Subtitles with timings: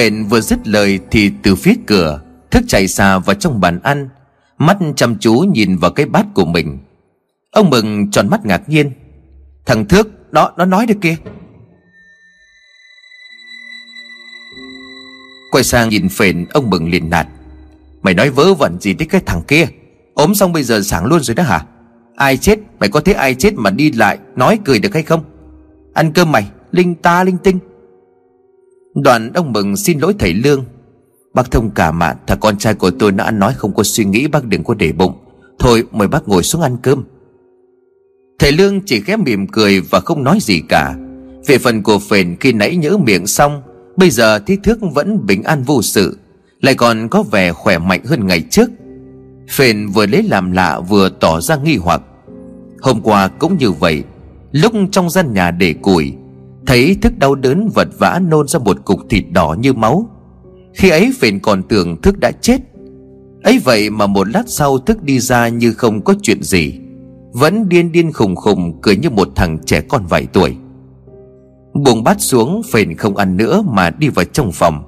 [0.00, 4.08] Phện vừa dứt lời thì từ phía cửa, Thức chạy xa vào trong bàn ăn,
[4.58, 6.78] Mắt chăm chú nhìn vào cái bát của mình.
[7.50, 8.92] Ông Mừng tròn mắt ngạc nhiên.
[9.66, 11.16] Thằng Thước, Đó, nó nói được kia.
[15.50, 17.26] Quay sang nhìn Phện Ông Mừng liền nạt.
[18.02, 19.66] Mày nói vớ vẩn gì đến cái thằng kia?
[20.14, 21.64] Ốm xong bây giờ sáng luôn rồi đó hả?
[22.16, 25.24] Ai chết, Mày có thấy ai chết mà đi lại, Nói cười được hay không?
[25.94, 27.58] Ăn cơm mày, Linh ta linh tinh
[28.94, 30.64] đoàn ông Mừng xin lỗi thầy Lương.
[31.34, 34.04] Bác thông cảm ạ Thằng con trai của tôi nó ăn nói không có suy
[34.04, 35.12] nghĩ, Bác đừng có để bụng.
[35.58, 37.04] Thôi, mời bác ngồi xuống ăn cơm.
[38.38, 40.94] Thầy Lương chỉ ghé mỉm cười Và không nói gì cả.
[41.46, 43.62] Về phần của phền khi nãy nhỡ miệng xong,
[43.96, 46.18] Bây giờ thi thước vẫn bình an vô sự,
[46.60, 48.70] Lại còn có vẻ khỏe mạnh hơn ngày trước.
[49.50, 52.02] Phền vừa lấy làm lạ vừa tỏ ra nghi hoặc.
[52.80, 54.02] Hôm qua cũng như vậy,
[54.52, 56.12] Lúc trong gian nhà để củi
[56.70, 60.08] Thấy thức đau đớn vật vã nôn ra một cục thịt đỏ như máu.
[60.74, 62.58] Khi ấy Phền còn tưởng thức đã chết.
[63.42, 66.80] Ấy vậy mà một lát sau thức đi ra như không có chuyện gì.
[67.32, 70.56] Vẫn điên điên khùng khùng cười như một thằng trẻ con vài tuổi.
[71.74, 74.82] Buông bát xuống, Phền không ăn nữa mà đi vào trong phòng.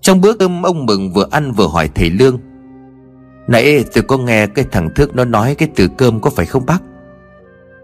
[0.00, 2.38] Trong bữa cơm, ông Mừng vừa ăn vừa hỏi thầy Lương.
[3.48, 6.66] Nãy tôi có nghe cái thằng Thước nó nói cái từ cơm có phải không
[6.66, 6.82] bác?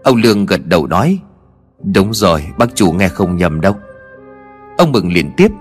[0.03, 1.19] Ông Lương gật đầu nói
[1.83, 3.75] Đúng rồi, bác chủ nghe không nhầm đâu.
[4.77, 5.51] Ông Mừng liền tiếp.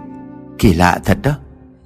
[0.59, 1.33] Kỳ lạ thật đó.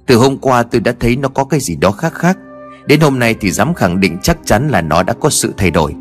[0.05, 2.37] Từ hôm qua tôi đã thấy nó có cái gì đó khác khác.
[2.85, 5.71] Đến hôm nay thì dám khẳng định chắc chắn là nó đã có sự thay
[5.71, 5.95] đổi.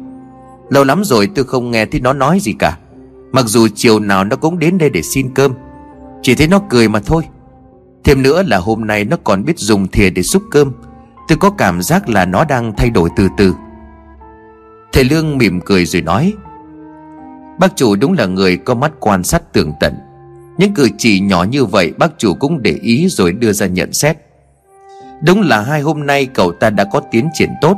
[0.71, 2.79] Lâu lắm rồi tôi không nghe thấy nó nói gì cả.
[3.33, 5.53] Mặc dù chiều nào nó cũng đến đây để xin cơm.
[6.23, 7.23] Chỉ thấy nó cười mà thôi.
[8.05, 10.73] Thêm nữa là hôm nay nó còn biết dùng thìa để xúc cơm.
[11.29, 13.55] Tôi có cảm giác là nó đang thay đổi từ từ.
[14.93, 16.35] Thầy Lương mỉm cười rồi nói
[17.59, 19.95] Bác chủ đúng là người có mắt quan sát tường tận.
[20.59, 23.93] Những cử chỉ nhỏ như vậy bác chủ cũng để ý rồi đưa ra nhận
[23.93, 24.17] xét.
[25.27, 27.77] Đúng là hai hôm nay cậu ta đã có tiến triển tốt,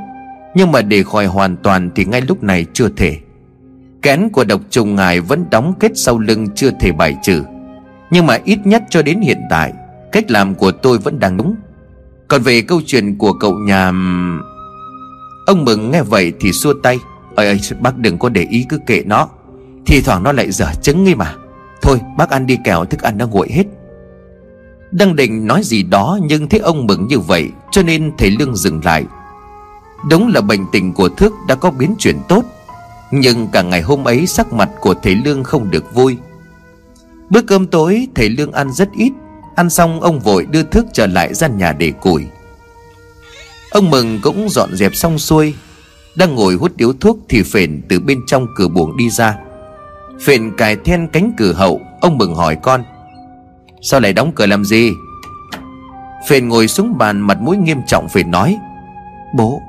[0.54, 3.19] Nhưng mà để khỏi hoàn toàn thì ngay lúc này chưa thể.
[4.03, 7.43] Kén của độc trùng ngài vẫn đóng kết sau lưng chưa thể bài trừ.
[8.10, 9.72] Nhưng mà ít nhất cho đến hiện tại,
[10.12, 11.56] Cách làm của tôi vẫn đang đúng.
[12.28, 13.93] Còn về câu chuyện của cậu nhà
[15.47, 16.98] Ông Mừng nghe vậy thì xua tay.
[17.34, 19.28] Ơi ơi bác đừng có để ý, cứ kệ nó.
[19.86, 21.34] Thì thoảng nó lại dở trứng ngay mà.
[21.82, 23.64] Thôi, bác ăn đi kẻo, thức ăn đã nguội hết.
[24.91, 28.56] Đang định nói gì đó Nhưng thấy ông Mừng như vậy, Cho nên thầy Lương
[28.56, 29.04] dừng lại.
[30.10, 32.44] Đúng là bệnh tình của Thức đã có biến chuyển tốt,
[33.10, 36.16] Nhưng cả ngày hôm ấy sắc mặt của thầy Lương không được vui.
[37.30, 39.12] Bữa cơm tối, thầy Lương ăn rất ít.
[39.54, 42.26] Ăn xong, ông vội đưa Thức trở lại gian nhà để củi.
[43.70, 45.54] Ông Mừng cũng dọn dẹp xong xuôi.
[46.16, 49.36] Đang ngồi hút điếu thuốc Thì phền từ bên trong cửa buồng đi ra.
[50.21, 52.84] Phền cài then cánh cửa hậu, Ông Mừng hỏi con.
[53.82, 54.91] Sao lại đóng cửa làm gì?
[56.28, 58.59] Phiền ngồi xuống bàn, mặt mũi nghiêm trọng Phiền nói.
[59.37, 59.62] Bố,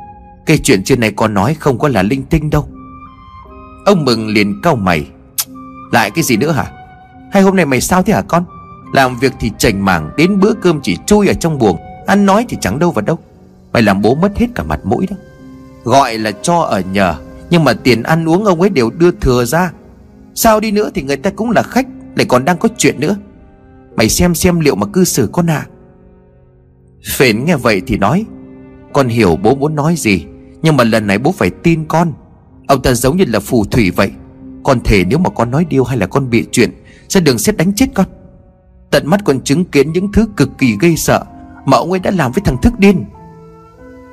[0.46, 2.68] Cái chuyện trên này con nói không có là linh tinh đâu.
[3.86, 5.08] Ông Mừng liền cau mày.
[5.92, 6.72] Lại cái gì nữa hả?
[7.32, 8.44] Hay hôm nay mày sao thế hả con?
[8.94, 12.46] Làm việc thì chảnh mảng, Đến bữa cơm chỉ chui ở trong buồng, Ăn nói
[12.50, 13.20] thì chẳng đâu vào đâu.
[13.74, 15.16] Mày làm bố mất hết cả mặt mũi đó.
[15.84, 17.16] Gọi là cho ở nhờ,
[17.50, 19.72] Nhưng mà tiền ăn uống ông ấy đều đưa thừa ra.
[20.38, 23.16] Sao đi nữa thì người ta cũng là khách, Lại còn đang có chuyện nữa.
[23.96, 25.68] Mày xem xem liệu mà cư xử con à
[27.06, 28.26] Phền nghe vậy thì nói,
[28.94, 30.26] Con hiểu bố muốn nói gì,
[30.62, 32.14] Nhưng mà lần này bố phải tin con.
[32.68, 34.12] Ông ta giống như là phù thủy vậy.
[34.64, 36.72] Con thề nếu mà con nói điều hay là con bị chuyện,
[37.10, 38.06] Sẽ đường xét đánh chết con.
[38.92, 41.24] Tận mắt con chứng kiến những thứ cực kỳ gây sợ
[41.66, 43.06] Mà ông ấy đã làm với thằng thức điên.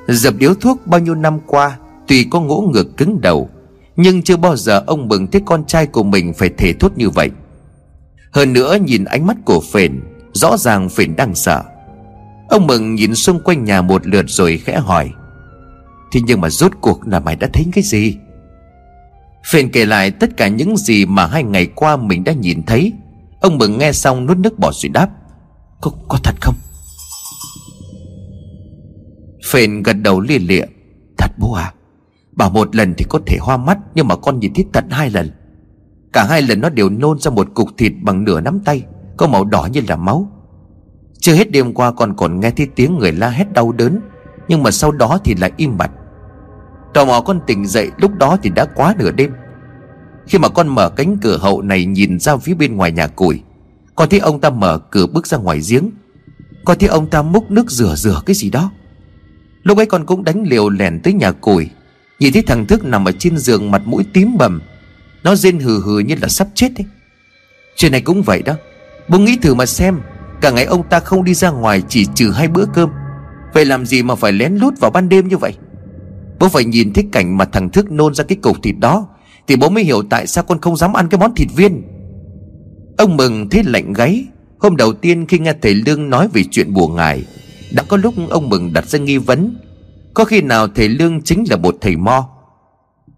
[0.07, 3.49] Dập điếu thuốc bao nhiêu năm qua, Tuy có ngỗ ngược cứng đầu
[3.95, 7.09] nhưng chưa bao giờ ông mừng thấy con trai của mình phải thể thốt như
[7.09, 7.31] vậy.
[8.31, 10.01] Hơn nữa nhìn ánh mắt của phền
[10.33, 11.63] Rõ ràng phền đang sợ.
[12.49, 15.11] Ông mừng nhìn xung quanh nhà một lượt rồi khẽ hỏi
[16.11, 18.17] Thế nhưng mà rốt cuộc là mày đã thấy cái gì?
[19.51, 22.93] Phền kể lại tất cả những gì mà hai ngày qua mình đã nhìn thấy.
[23.41, 25.09] Ông mừng nghe xong nuốt nước bỏ rồi đáp
[25.81, 26.55] Có, có thật không?
[29.45, 30.65] Phền gật đầu lia lịa
[31.17, 31.73] Thật bố à?
[32.35, 35.09] Bảo một lần thì có thể hoa mắt, Nhưng mà con nhìn thấy tận hai
[35.09, 35.31] lần.
[36.13, 38.83] Cả hai lần nó đều nôn ra một cục thịt bằng nửa nắm tay,
[39.17, 40.31] Có màu đỏ như là máu.
[41.19, 43.99] Chưa hết đêm qua con còn nghe thấy tiếng người la hét đau đớn,
[44.47, 45.91] Nhưng mà sau đó thì lại im bặt.
[46.93, 49.31] Tò mò con tỉnh dậy, lúc đó thì đã quá nửa đêm.
[50.27, 53.41] Khi mà con mở cánh cửa hậu này nhìn ra phía bên ngoài nhà củi,
[53.95, 55.89] Con thấy ông ta mở cửa bước ra ngoài giếng.
[56.65, 58.71] Con thấy ông ta múc nước rửa rửa cái gì đó.
[59.63, 61.69] Lúc ấy con cũng đánh liều lẻn tới nhà củi
[62.19, 64.61] Nhìn thấy thằng Thức nằm ở trên giường mặt mũi tím bầm,
[65.23, 66.85] Nó rên hừ hừ như là sắp chết ấy
[67.75, 68.53] Chuyện này cũng vậy đó.
[69.09, 69.99] Bố nghĩ thử mà xem,
[70.41, 72.89] Cả ngày ông ta không đi ra ngoài Chỉ trừ hai bữa cơm.
[73.53, 75.53] Vậy làm gì mà phải lén lút vào ban đêm như vậy?
[76.39, 79.07] Bố phải nhìn thấy cảnh mà thằng Thức nôn ra cái cục thịt đó,
[79.47, 81.81] Thì bố mới hiểu tại sao con không dám ăn cái món thịt viên.
[82.97, 84.25] Ông Mừng thấy lạnh gáy.
[84.59, 87.25] Hôm đầu tiên khi nghe thầy Lương nói về chuyện bùa ngài
[87.71, 89.55] Đã có lúc ông Mừng đặt ra nghi vấn.
[90.15, 92.29] Có khi nào thầy Lương chính là một thầy mo?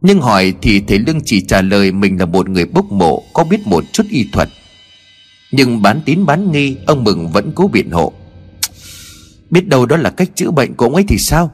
[0.02, 3.44] Nhưng hỏi thì thầy Lương chỉ trả lời mình là một người bốc mộ, Có
[3.44, 4.50] biết một chút y thuật.
[5.52, 8.14] Nhưng bán tín bán nghi, Ông Mừng vẫn cố biện hộ.
[9.50, 11.52] Biết đâu đó là cách chữa bệnh của ông ấy thì sao?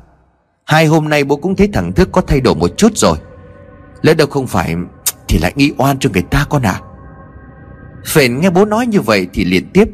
[0.65, 3.17] Hai hôm nay bố cũng thấy thằng Thức có thay đổi một chút rồi.
[4.01, 4.75] Lỡ đâu không phải
[5.27, 6.81] Thì lại nghi oan cho người ta con à
[8.05, 9.89] Phền nghe bố nói như vậy thì liền tiếp.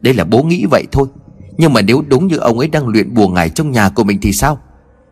[0.00, 1.08] Đây là bố nghĩ vậy thôi.
[1.56, 4.18] Nhưng mà nếu đúng như ông ấy đang luyện bùa ngài trong nhà của mình
[4.22, 4.58] thì sao?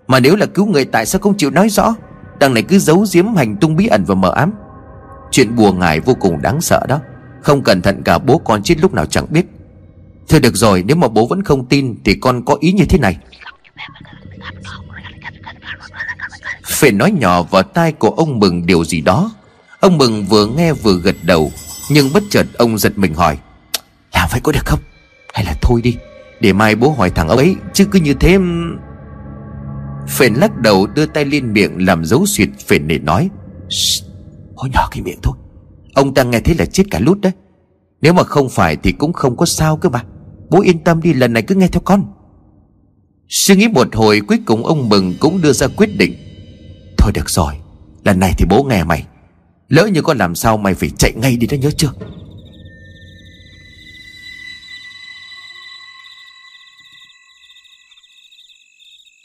[0.07, 1.95] Mà nếu là cứu người tại sao không chịu nói rõ?
[2.41, 4.53] Đằng này cứ giấu giếm hành tung bí ẩn và mờ ám.
[5.31, 7.01] Chuyện bùa ngài vô cùng đáng sợ đó.
[7.43, 9.47] Không cẩn thận cả bố con chết lúc nào chẳng biết.
[10.29, 12.99] Thôi được rồi, nếu mà bố vẫn không tin Thì con có ý như thế
[12.99, 13.17] này.
[16.67, 19.31] Phền nói nhỏ vào tai của ông Mừng điều gì đó.
[19.81, 21.53] Ông Mừng vừa nghe vừa gật đầu,
[21.91, 23.39] Nhưng bất chợt ông giật mình hỏi,
[24.15, 24.81] Làm vậy có được không?
[25.35, 25.97] Hay là thôi đi,
[26.41, 28.39] Để mai bố hỏi thằng ấy, Chứ cứ như thế
[30.09, 33.31] Phền lắc đầu đưa tay lên miệng Làm dấu suyệt phền để nói
[34.57, 35.35] Hó nhỏ cái miệng thôi.
[35.95, 37.33] Ông ta nghe thấy là chết cả lút đấy.
[38.01, 40.03] Nếu mà không phải thì cũng không có sao cơ mà.
[40.51, 42.05] Bố yên tâm đi, lần này cứ nghe theo con.
[43.29, 46.15] Suy nghĩ một hồi, cuối cùng ông Mừng cũng đưa ra quyết định.
[46.99, 47.55] Thôi được rồi,
[48.07, 49.07] Lần này thì bố nghe mày.
[49.69, 51.93] Lỡ như con làm sao mày phải chạy ngay đi đó nhớ chưa?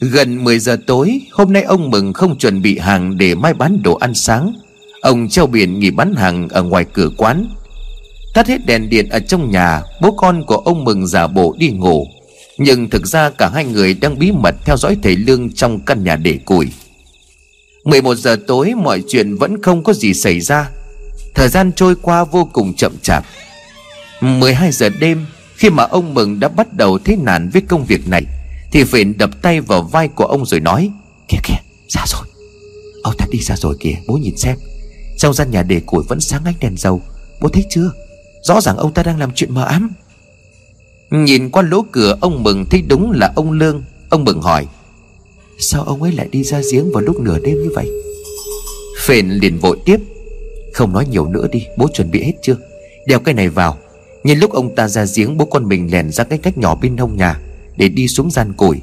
[0.01, 3.81] Gần 10 giờ tối, Hôm nay ông Mừng không chuẩn bị hàng Để mai bán
[3.83, 4.53] đồ ăn sáng.
[5.01, 7.47] Ông treo biển nghỉ bán hàng ở ngoài cửa quán.
[8.33, 11.69] Tắt hết đèn điện ở trong nhà, Bố con của ông Mừng giả bộ đi
[11.69, 12.07] ngủ.
[12.57, 16.03] Nhưng thực ra cả hai người đang bí mật Theo dõi thầy Lương trong căn
[16.03, 16.67] nhà để củi.
[17.83, 20.69] 11 giờ tối, mọi chuyện vẫn không có gì xảy ra.
[21.35, 23.25] Thời gian trôi qua vô cùng chậm chạp.
[24.21, 25.25] 12 giờ đêm,
[25.55, 28.25] Khi mà ông Mừng đã bắt đầu thấy nản với công việc này
[28.71, 30.89] thì Phện đập tay vào vai của ông rồi nói,
[31.27, 32.27] Kìa kìa, ra rồi.
[33.03, 34.57] Ông ta đi ra rồi kìa, bố nhìn xem.
[35.17, 37.01] Trong gian nhà để củi vẫn sáng ánh đèn dầu.
[37.41, 37.91] Bố thấy chưa?
[38.43, 39.91] Rõ ràng ông ta đang làm chuyện mờ ám.
[41.11, 43.83] Nhìn qua lỗ cửa, ông Mừng thấy đúng là ông Lương.
[44.09, 44.67] Ông Mừng hỏi,
[45.59, 47.91] Sao ông ấy lại đi ra giếng vào lúc nửa đêm như vậy?
[49.01, 49.97] Phền liền vội tiếp,
[50.73, 52.55] Không nói nhiều nữa đi, Bố chuẩn bị hết chưa?
[53.05, 53.77] Đeo cái này vào.
[54.23, 56.97] Nhân lúc ông ta ra giếng, bố con mình lèn ra cái cách nhỏ bên
[56.97, 57.39] hông nhà.
[57.77, 58.77] Để đi xuống gian củi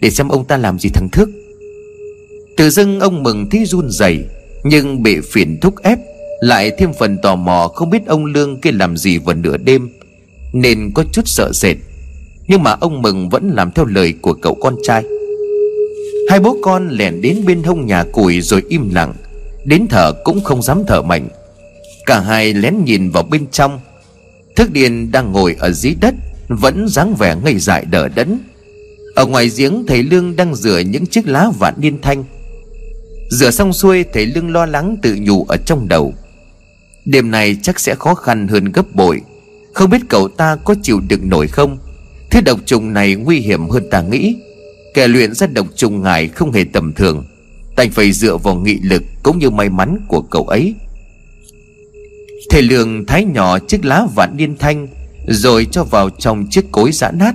[0.00, 1.30] Để xem ông ta làm gì thằng thức.
[2.56, 4.24] Tự dưng ông mừng thấy run rẩy,
[4.64, 5.98] Nhưng bị phiền thúc ép,
[6.40, 9.90] Lại thêm phần tò mò không biết ông Lương kia làm gì vào nửa đêm,
[10.52, 11.76] Nên có chút sợ sệt.
[12.46, 15.04] Nhưng mà ông mừng vẫn làm theo lời của cậu con trai.
[16.28, 19.14] Hai bố con lẻn đến bên hông nhà củi rồi im lặng,
[19.64, 21.28] Đến thở cũng không dám thở mạnh.
[22.06, 23.80] Cả hai lén nhìn vào bên trong.
[24.56, 26.14] Thức điền đang ngồi ở dưới đất
[26.48, 28.38] vẫn dáng vẻ ngây dại đờ đẫn.
[29.14, 32.24] Ở ngoài giếng, thầy Lương đang rửa những chiếc lá vạn niên thanh.
[33.30, 36.14] Rửa xong xuôi, thầy Lương lo lắng tự nhủ ở trong đầu.
[37.04, 39.20] Đêm này chắc sẽ khó khăn hơn gấp bội.
[39.74, 41.78] Không biết cậu ta có chịu đựng nổi không?
[42.30, 44.36] Thứ độc trùng này nguy hiểm hơn ta nghĩ.
[44.94, 47.24] Kẻ luyện ra độc trùng ngài không hề tầm thường.
[47.76, 50.74] Đành phải dựa vào nghị lực Cũng như may mắn của cậu ấy.
[52.50, 54.88] Thầy lương thái nhỏ chiếc lá vạn niên thanh
[55.26, 57.34] rồi cho vào trong chiếc cối giã nát.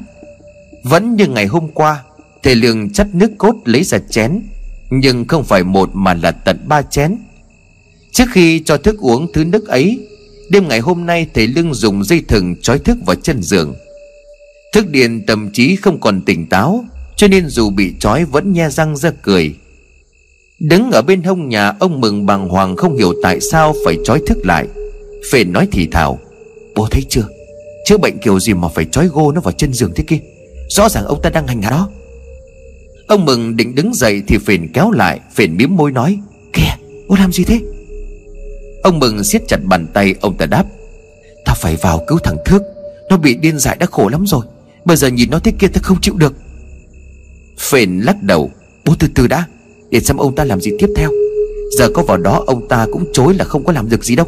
[0.83, 2.03] Vẫn như ngày hôm qua,
[2.43, 4.41] Thầy Lương chắt nước cốt lấy ra chén,
[4.89, 7.17] Nhưng không phải một mà là tận ba chén.
[8.11, 10.07] Trước khi cho thức uống thứ nước ấy,
[10.49, 13.75] Đêm ngày hôm nay thầy Lương dùng dây thừng trói thức vào chân giường.
[14.73, 18.69] Thức điền tâm trí không còn tỉnh táo, cho nên dù bị trói vẫn nhe
[18.69, 19.55] răng ra cười.
[20.59, 24.21] Đứng ở bên hông nhà, Ông mừng bàng hoàng không hiểu tại sao Phải trói
[24.27, 24.67] thức lại.
[25.31, 26.19] Phải nói thì thảo
[26.75, 27.27] Bố thấy chưa?
[27.87, 30.19] Chữa bệnh kiểu gì mà phải trói gô nó vào chân giường thế kia?
[30.69, 31.89] Rõ ràng ông ta đang hành hạ đó
[33.07, 36.19] Ông mừng định đứng dậy Thì phền kéo lại Phền miếm môi nói,
[36.53, 36.75] Kìa
[37.07, 37.59] bố làm gì thế?
[38.83, 40.65] Ông mừng siết chặt bàn tay, Ông ta đáp,
[41.45, 42.61] Ta phải vào cứu thằng Thước.
[43.09, 44.45] Nó bị điên dại đã khổ lắm rồi.
[44.85, 46.33] Bây giờ nhìn nó thế kia ta không chịu được.
[47.59, 48.51] Phền lắc đầu,
[48.85, 49.45] Bố từ từ đã,
[49.89, 51.11] Để xem ông ta làm gì tiếp theo.
[51.77, 54.27] Giờ có vào đó, ông ta cũng chối là không có làm được gì đâu.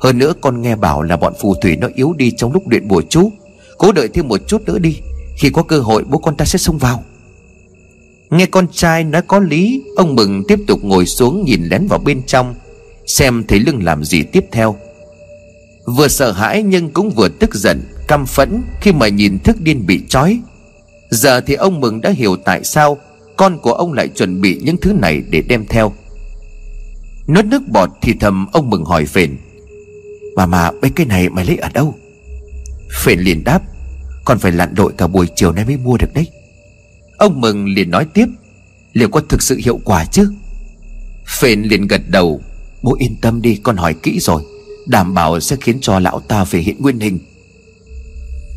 [0.00, 2.88] Hơn nữa con nghe bảo là bọn phù thủy nó yếu đi trong lúc luyện
[2.88, 3.32] bùa chú.
[3.78, 5.00] Cố đợi thêm một chút nữa đi,
[5.38, 7.04] Khi có cơ hội bố con ta sẽ xông vào.
[8.30, 11.98] Nghe con trai nói có lý, Ông Mừng tiếp tục ngồi xuống nhìn lén vào
[11.98, 12.54] bên trong,
[13.06, 14.76] Xem thấy lưng làm gì tiếp theo.
[15.96, 19.86] Vừa sợ hãi nhưng cũng vừa tức giận, căm phẫn Khi mà nhìn thức điên
[19.86, 20.40] bị trói.
[21.10, 22.98] Giờ thì ông Mừng đã hiểu tại sao
[23.36, 25.92] Con của ông lại chuẩn bị những thứ này để đem theo.
[27.28, 29.36] Nuốt nước bọt thì thầm ông Mừng hỏi phền.
[30.38, 31.94] Mà mà, mấy cái này mày lấy ở đâu?
[33.04, 33.62] Phền liền đáp,
[34.24, 36.26] Còn phải lặn lội cả buổi chiều nay mới mua được đấy.
[37.16, 38.26] Ông Mừng liền nói tiếp,
[38.92, 40.32] Liệu có thực sự hiệu quả chứ?
[41.26, 42.40] Phền liền gật đầu,
[42.82, 44.42] Bố yên tâm đi, con hỏi kỹ rồi,
[44.86, 47.18] Đảm bảo sẽ khiến cho lão ta về hiện nguyên hình.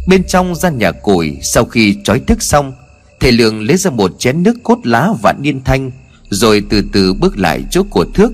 [0.08, 2.74] Bên trong gian nhà củi Sau khi trói thức xong,
[3.20, 5.92] Thầy Lương lấy ra một chén nước cốt lá và niên thanh,
[6.30, 8.32] Rồi từ từ bước lại chỗ của Thước.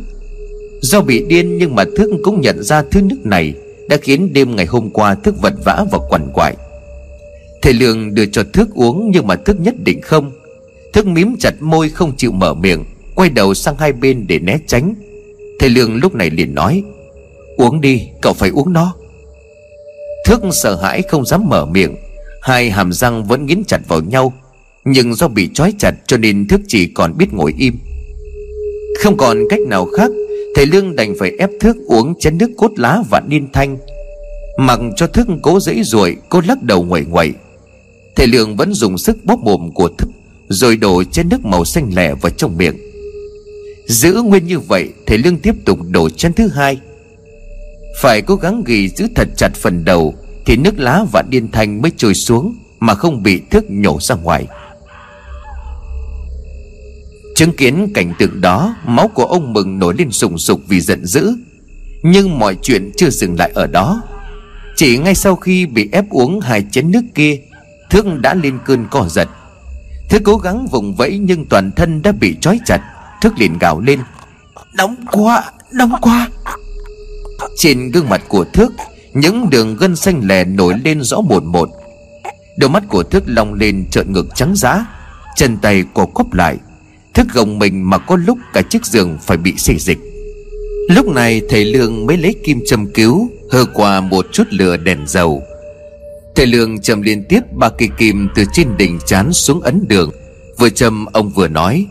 [0.82, 3.54] Do bị điên nhưng mà thức cũng nhận ra thứ nước này
[3.90, 6.56] Đã khiến đêm ngày hôm qua thức vật vã và quằn quại.
[7.62, 10.32] Thầy Lương đưa cho thức uống Nhưng mà thức nhất định không.
[10.94, 12.84] Thức mím chặt môi không chịu mở miệng,
[13.16, 14.96] Quay đầu sang hai bên để né tránh.
[15.60, 16.84] Thầy Lương lúc này liền nói,
[17.58, 18.94] Uống đi, cậu phải uống nó.
[20.26, 21.96] Thức sợ hãi không dám mở miệng,
[22.42, 24.34] Hai hàm răng vẫn nghiến chặt vào nhau,
[24.86, 27.78] Nhưng do bị trói chặt cho nên thức chỉ còn biết ngồi im.
[29.04, 30.12] Không còn cách nào khác
[30.58, 33.78] Thầy Lương đành phải ép Thước uống chén nước cốt lá và niên thanh.
[34.58, 37.34] Mặc cho Thước cố dễ ruồi, Cô lắc đầu ngoẩy ngoẩy
[38.16, 40.10] Thầy Lương vẫn dùng sức bóp mồm của Thức
[40.50, 42.76] Rồi đổ chén nước màu xanh lẻ vào trong miệng.
[43.88, 46.78] Giữ nguyên như vậy, Thầy Lương tiếp tục đổ chén thứ hai.
[48.02, 50.14] Phải cố gắng ghi giữ thật chặt phần đầu,
[50.46, 54.16] Thì nước lá và điên thanh mới trôi xuống, Mà không bị thức nhổ ra
[54.16, 54.48] ngoài.
[57.38, 61.06] Chứng kiến cảnh tượng đó Máu của ông Mừng nổi lên sùng sục vì giận
[61.06, 61.34] dữ.
[62.04, 64.02] Nhưng mọi chuyện chưa dừng lại ở đó.
[64.76, 67.40] Chỉ ngay sau khi bị ép uống hai chén nước kia
[67.90, 69.30] Thước đã lên cơn co giật.
[70.10, 72.80] Thước cố gắng vùng vẫy nhưng toàn thân đã bị trói chặt.
[73.22, 74.00] Thức liền gào lên
[74.78, 76.30] Nóng quá Nóng quá.
[77.58, 78.74] Trên gương mặt của Thước
[79.14, 81.70] Những đường gân xanh lè nổi lên rõ một một.
[82.58, 84.86] Đôi mắt của Thước long lên trợn ngực trắng giá
[85.36, 86.58] Chân tay co quắp lại
[87.18, 89.98] Thức gồng mình mà có lúc cả chiếc giường phải bị xê dịch.
[90.90, 95.08] Lúc này thầy Lương mới lấy kim châm cứu, Hơ qua một chút lửa đèn
[95.08, 95.44] dầu.
[96.36, 100.12] Thầy Lương châm liên tiếp ba cây kim từ trên đỉnh chán xuống ấn đường.
[100.58, 101.86] Vừa châm, ông vừa nói,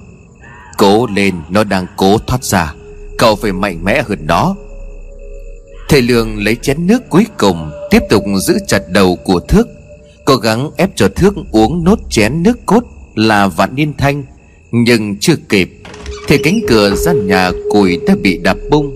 [0.79, 2.75] Cố lên, Nó đang cố thoát ra.
[3.19, 4.57] Cậu phải mạnh mẽ hơn nó.
[5.89, 9.69] Thầy Lương lấy chén nước cuối cùng, Tiếp tục giữ chặt đầu của Thước,
[10.25, 14.25] Cố gắng ép cho Thước uống nốt chén nước cốt Là vạn niên thanh.
[14.73, 15.71] Nhưng chưa kịp,
[16.29, 18.95] Thì cánh cửa gian nhà cùi đã bị đập bung.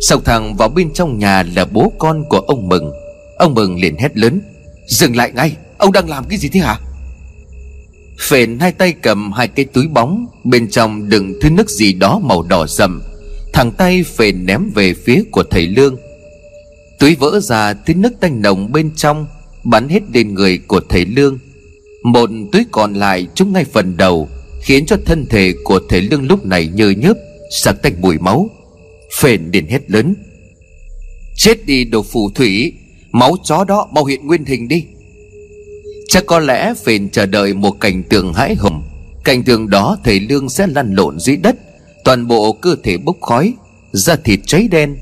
[0.00, 2.92] Sọc thẳng vào bên trong nhà là bố con của ông Mừng.
[3.38, 4.40] Ông Mừng liền hét lớn,
[4.86, 6.80] Dừng lại ngay, Ông đang làm cái gì thế hả?
[8.20, 12.20] Phền hai tay cầm hai cái túi bóng, Bên trong đựng thứ nước gì đó
[12.24, 13.02] màu đỏ sầm.
[13.52, 15.96] Thằng tay phền ném về phía của thầy Lương.
[16.98, 19.26] Túi vỡ ra thứ nước tanh nồng bên trong,
[19.64, 21.38] Bắn hết lên người của thầy Lương.
[22.02, 24.28] Một túi còn lại trúng ngay phần đầu.
[24.62, 27.14] Khiến cho thân thể của thầy Lương lúc này nhơ nhớp,
[27.50, 28.50] Sặc tách mùi máu,
[29.20, 30.14] Phền điền hét lớn.
[31.36, 32.72] Chết đi đồ phù thủy,
[33.12, 34.84] Máu chó đó mau hiện nguyên hình đi.
[36.08, 38.82] Chắc có lẽ phền chờ đợi một cảnh tượng hãi hùng.
[39.24, 41.56] Cảnh tượng đó thầy Lương sẽ lăn lộn dưới đất,
[42.04, 43.54] Toàn bộ cơ thể bốc khói,
[43.92, 44.96] Da thịt cháy đen.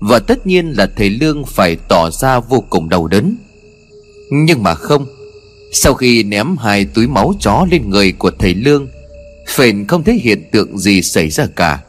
[0.00, 3.36] Và tất nhiên là thầy Lương phải tỏ ra vô cùng đau đớn.
[4.30, 5.06] Nhưng mà không,
[5.72, 8.88] Sau khi ném hai túi máu chó lên người của thầy Lương
[9.48, 11.80] Phền không thấy hiện tượng gì xảy ra cả.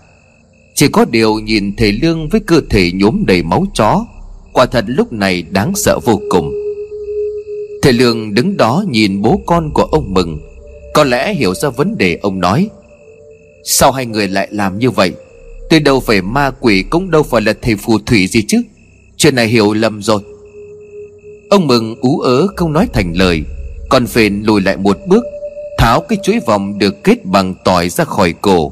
[0.76, 4.06] Chỉ có điều nhìn thầy Lương với cơ thể nhốm đầy máu chó,
[4.54, 6.54] Quả thật lúc này đáng sợ vô cùng.
[7.82, 10.40] Thầy Lương đứng đó nhìn bố con của ông Mừng,
[10.94, 12.70] Có lẽ hiểu ra vấn đề ông nói.
[13.64, 15.12] Sao hai người lại làm như vậy?
[15.70, 18.62] Tôi đâu phải ma quỷ Cũng đâu phải là thầy phù thủy gì chứ?
[19.18, 20.22] Chuyện này hiểu lầm rồi.
[21.50, 23.42] Ông Mừng ú ớ không nói thành lời,
[23.90, 25.24] Còn phền lùi lại một bước
[25.80, 28.72] Tháo cái chuỗi vòng được kết bằng tỏi ra khỏi cổ.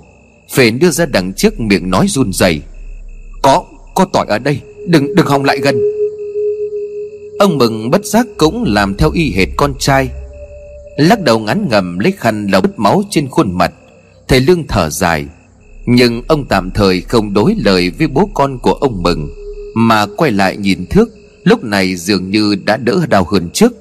[0.53, 2.61] Phền đưa ra đằng trước miệng nói run rẩy.
[3.41, 3.63] Có,
[3.95, 4.61] có tỏi ở đây.
[4.87, 5.81] Đừng, đừng hòng lại gần.
[7.39, 10.09] Ông Mừng bất giác cũng làm theo y hệt con trai.
[10.97, 13.71] Lắc đầu ngắn ngầm lấy khăn lau bứt máu trên khuôn mặt.
[14.27, 15.25] Thầy Lương thở dài.
[15.85, 19.29] Nhưng ông tạm thời không đối lời với bố con của ông Mừng
[19.75, 21.09] Mà quay lại nhìn Thước
[21.43, 23.73] Lúc này dường như đã đỡ đau hơn trước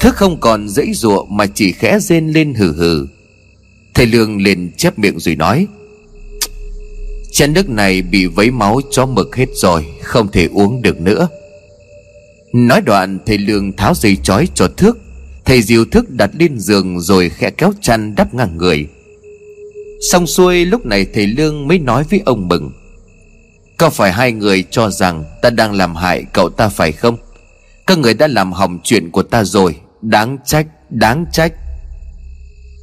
[0.00, 3.06] thức không còn dãy ruộng mà chỉ khẽ rên lên hừ hừ.
[3.94, 5.66] Thầy Lương liền chép miệng rồi nói,
[7.32, 11.28] Chén nước này bị vấy máu cho mực hết rồi, Không thể uống được nữa.
[12.52, 14.98] Nói đoạn, thầy Lương tháo dây chói cho thước.
[15.44, 18.86] Thầy diều thức đặt lên giường rồi khẽ kéo chăn đắp ngang người.
[20.10, 22.70] Xong xuôi, lúc này thầy Lương mới nói với ông Mừng,
[23.76, 27.16] Có phải hai người cho rằng ta đang làm hại cậu ta phải không?
[27.86, 31.52] Các người đã làm hỏng chuyện của ta rồi Đáng trách Đáng trách.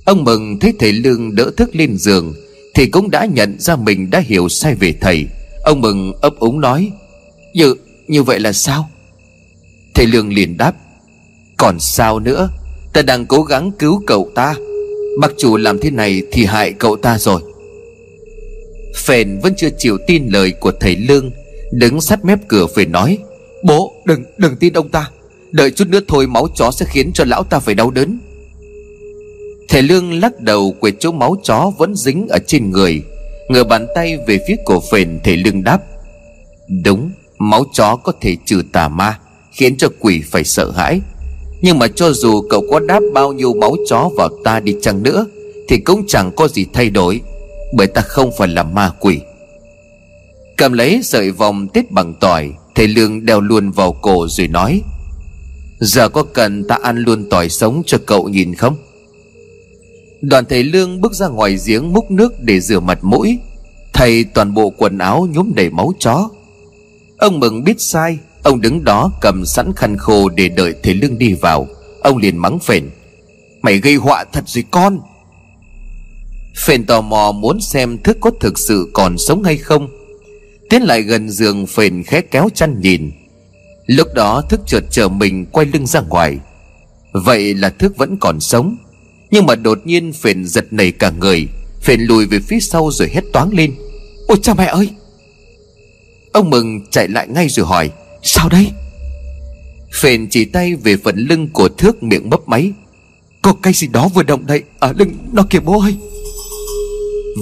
[0.05, 2.33] Ông mừng thấy thầy Lương đỡ thức lên giường
[2.75, 5.25] Thì cũng đã nhận ra mình đã hiểu sai về thầy.
[5.63, 6.91] Ông mừng ấp úng nói
[7.53, 7.75] Như,
[8.07, 8.89] như vậy là sao?
[9.95, 10.73] Thầy Lương liền đáp
[11.57, 12.49] Còn sao nữa?
[12.93, 14.55] Ta đang cố gắng cứu cậu ta.
[15.19, 17.41] Bác chủ làm thế này thì hại cậu ta rồi.
[18.95, 21.31] Phèn vẫn chưa chịu tin lời của thầy Lương
[21.71, 23.17] Đứng sát mép cửa phải nói
[23.63, 25.09] Bố đừng đừng tin ông ta.
[25.51, 28.19] Đợi chút nữa thôi máu chó sẽ khiến cho lão ta phải đau đớn.
[29.69, 33.01] Thầy Lương lắc đầu quệt chỗ máu chó vẫn dính ở trên người,
[33.49, 35.79] Ngửa bàn tay về phía cổ phền, thầy Lương đáp.
[36.83, 39.19] Đúng, Máu chó có thể trừ tà ma,
[39.51, 41.01] Khiến cho quỷ phải sợ hãi.
[41.61, 45.03] Nhưng mà cho dù cậu có đáp bao nhiêu máu chó vào ta đi chăng
[45.03, 45.25] nữa,
[45.67, 47.21] Thì cũng chẳng có gì thay đổi,
[47.73, 49.19] Bởi ta không phải là ma quỷ.
[50.57, 54.81] Cầm lấy sợi vòng tết bằng tỏi, Thầy Lương đeo luôn vào cổ rồi nói.
[55.81, 58.75] Giờ có cần ta ăn luôn tỏi sống cho cậu nhìn không?
[60.21, 63.39] Đoàn thầy Lương bước ra ngoài giếng múc nước để rửa mặt mũi
[63.93, 66.29] Thầy toàn bộ quần áo nhúm đầy máu chó.
[67.17, 71.17] Ông mừng biết sai, Ông đứng đó cầm sẵn khăn khô để đợi thầy Lương
[71.17, 71.67] đi vào.
[72.01, 72.89] Ông liền mắng phền,
[73.61, 74.99] Mày gây họa thật rồi con.
[76.57, 79.87] Phền tò mò muốn xem thức có thực sự còn sống hay không.
[80.69, 83.11] Tiến lại gần giường, phền khẽ kéo chăn nhìn.
[83.91, 86.37] Lúc đó thức chợt chờ mình quay lưng ra ngoài.
[87.13, 88.77] Vậy là thức vẫn còn sống,
[89.31, 91.47] Nhưng mà đột nhiên phền giật nảy cả người
[91.81, 93.75] Phền lùi về phía sau rồi hét toáng lên.
[94.27, 94.89] Ôi cha mẹ ơi!
[96.33, 97.89] Ông Mừng chạy lại ngay rồi hỏi,
[98.23, 98.67] Sao đây
[99.93, 102.71] Phền chỉ tay về phần lưng của thước miệng mấp máy,
[103.41, 105.95] Có cái gì đó vừa động đậy Ở lưng nó kìa bố ơi.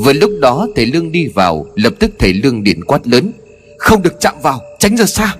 [0.03, 3.31] Vừa lúc đó thầy Lương đi vào, Lập tức thầy Lương điện quát lớn,
[3.77, 5.35] Không được chạm vào, tránh ra xa.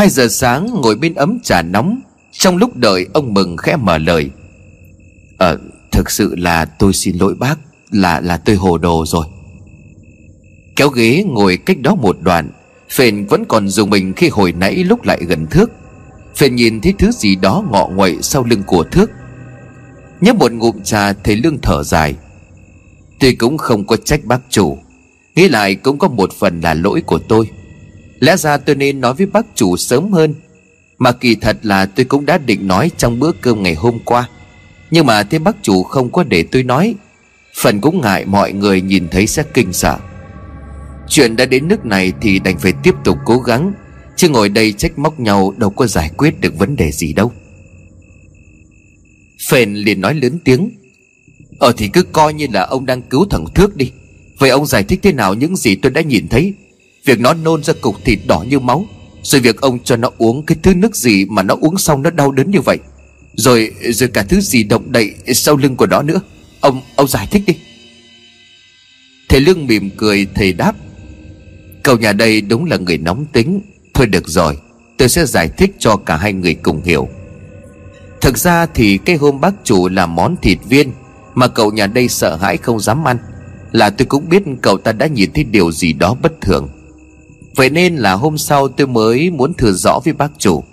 [0.00, 2.00] Hai giờ sáng ngồi bên ấm trà nóng.
[2.32, 4.30] Trong lúc đợi, ông Mừng khẽ mở lời.
[5.38, 5.58] Ờ
[5.92, 7.58] thực sự là tôi xin lỗi bác,
[7.90, 9.26] Là là tôi hồ đồ rồi.
[10.76, 12.50] Kéo ghế ngồi cách đó một đoạn,
[12.90, 15.70] Phền vẫn còn dùng mình khi hồi nãy lúc lại gần thước.
[16.36, 19.10] Phền nhìn thấy thứ gì đó ngọ nguậy sau lưng của thước.
[20.20, 22.14] Nhấp một ngụm trà thấy lương thở dài.
[23.20, 24.78] Tôi cũng không có trách bác chủ,
[25.34, 27.50] Nghĩ lại cũng có một phần là lỗi của tôi.
[28.20, 30.34] Lẽ ra tôi nên nói với bác chủ sớm hơn.
[30.98, 34.28] Mà kỳ thật là tôi cũng đã định nói trong bữa cơm ngày hôm qua.
[34.90, 36.94] Nhưng mà thế bác chủ không có để tôi nói,
[37.62, 39.98] Phần cũng ngại mọi người nhìn thấy sẽ kinh sợ.
[41.08, 43.72] Chuyện đã đến nước này thì đành phải tiếp tục cố gắng,
[44.20, 47.32] Chứ ngồi đây trách móc nhau đâu có giải quyết được vấn đề gì đâu.
[49.50, 50.70] Phền liền nói lớn tiếng
[51.58, 53.90] Ờ thì cứ coi như là ông đang cứu thằng Thước đi.
[54.38, 56.54] Vậy ông giải thích thế nào những gì tôi đã nhìn thấy?
[57.04, 58.86] Việc nó nôn ra cục thịt đỏ như máu,
[59.22, 62.10] Rồi việc ông cho nó uống cái thứ nước gì mà nó uống xong nó
[62.10, 62.78] đau đớn như vậy,
[63.36, 66.20] Rồi rồi cả thứ gì động đậy sau lưng của nó nữa.
[66.60, 67.54] Ông ông giải thích đi.
[69.28, 70.76] Thầy Lương mỉm cười, thầy đáp,
[71.82, 73.60] Cậu nhà đây đúng là người nóng tính,
[73.94, 74.56] Thôi được rồi,
[74.98, 77.08] Tôi sẽ giải thích cho cả hai người cùng hiểu.
[78.20, 80.92] Thực ra thì cái hôm bác chủ làm món thịt viên
[81.34, 83.16] Mà cậu nhà đây sợ hãi không dám ăn
[83.72, 86.68] Là tôi cũng biết cậu ta đã nhìn thấy điều gì đó bất thường.
[87.56, 90.64] Vậy nên là hôm sau tôi mới muốn thừa rõ với bác chủ.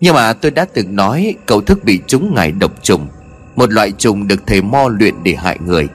[0.00, 3.08] Nhưng mà tôi đã từng nói cậu thức bị trúng ngải độc trùng,
[3.56, 5.88] Một loại trùng được thầy mo luyện để hại người.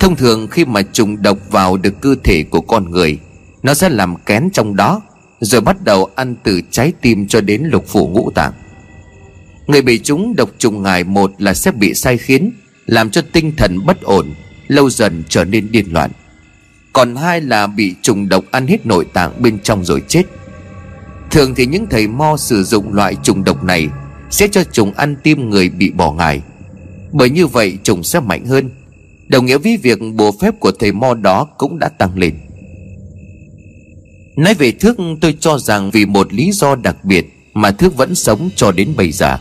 [0.00, 3.18] Thông thường khi mà trùng độc vào được cơ thể của con người,
[3.62, 5.02] Nó sẽ làm kén trong đó,
[5.40, 8.52] Rồi bắt đầu ăn từ trái tim cho đến lục phủ ngũ tạng.
[9.66, 12.52] Người bị trúng độc trùng ngải một là sẽ bị sai khiến,
[12.86, 14.34] Làm cho tinh thần bất ổn,
[14.68, 16.10] Lâu dần trở nên điên loạn
[16.98, 20.22] còn hai là bị trùng độc ăn hết nội tạng bên trong rồi chết.
[21.30, 23.88] Thường thì những thầy mo sử dụng loại trùng độc này
[24.30, 26.42] Sẽ cho trùng ăn tim người bị bỏ ngài.
[27.12, 28.70] Bởi như vậy, trùng sẽ mạnh hơn.
[29.28, 32.34] Đồng nghĩa với việc bùa phép của thầy mo đó cũng đã tăng lên.
[34.36, 38.14] Nói về Thước, tôi cho rằng vì một lý do đặc biệt Mà Thước vẫn
[38.14, 39.38] sống cho đến bây giờ.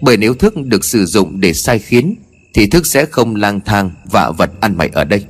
[0.00, 2.14] Bởi nếu Thước được sử dụng để sai khiến,
[2.54, 5.24] Thì Thước sẽ không lang thang vạ vật ăn mày ở đây.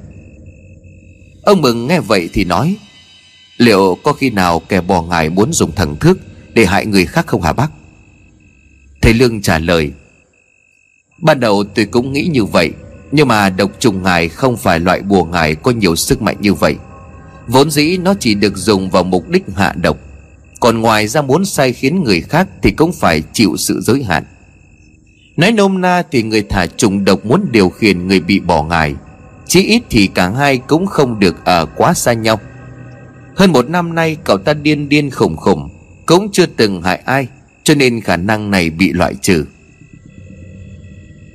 [1.45, 2.77] Ông Mừng nghe vậy thì nói,
[3.57, 6.19] Liệu có khi nào kẻ bò ngài muốn dùng thần thước
[6.53, 7.69] Để hại người khác không hả bác?
[9.03, 9.93] Thầy Lương trả lời,
[11.23, 12.71] Ban đầu tôi cũng nghĩ như vậy,
[13.13, 16.55] Nhưng mà độc trùng ngài không phải loại bùa ngài có nhiều sức mạnh như
[16.55, 16.77] vậy.
[17.47, 19.97] Vốn dĩ nó chỉ được dùng vào mục đích hạ độc.
[20.61, 24.25] Còn ngoài ra muốn sai khiến người khác Thì cũng phải chịu sự giới hạn.
[25.37, 28.95] Nói nôm na thì người thả trùng độc muốn điều khiển người bị bỏ ngài
[29.47, 32.41] Chí ít thì cả hai cũng không được ở quá xa nhau.
[33.37, 35.69] Hơn một năm nay, cậu ta điên điên khủng khủng,
[36.07, 37.29] Cũng chưa từng hại ai,
[37.65, 39.47] Cho nên khả năng này bị loại trừ.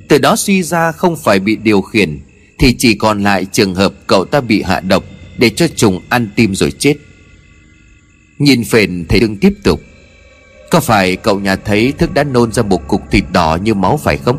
[0.08, 2.18] Từ đó suy ra không phải bị điều khiển,
[2.58, 5.04] Thì chỉ còn lại trường hợp cậu ta bị hạ độc
[5.38, 6.94] Để cho trùng ăn tim rồi chết.
[8.38, 9.80] Nhìn phền thầy đương tiếp tục.
[10.70, 13.96] Có phải cậu nhà thấy thức đã nôn ra một cục thịt đỏ như máu
[13.96, 14.38] phải không?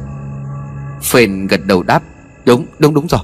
[1.04, 2.04] Phền gật đầu đáp,
[2.46, 3.22] Đúng đúng đúng rồi.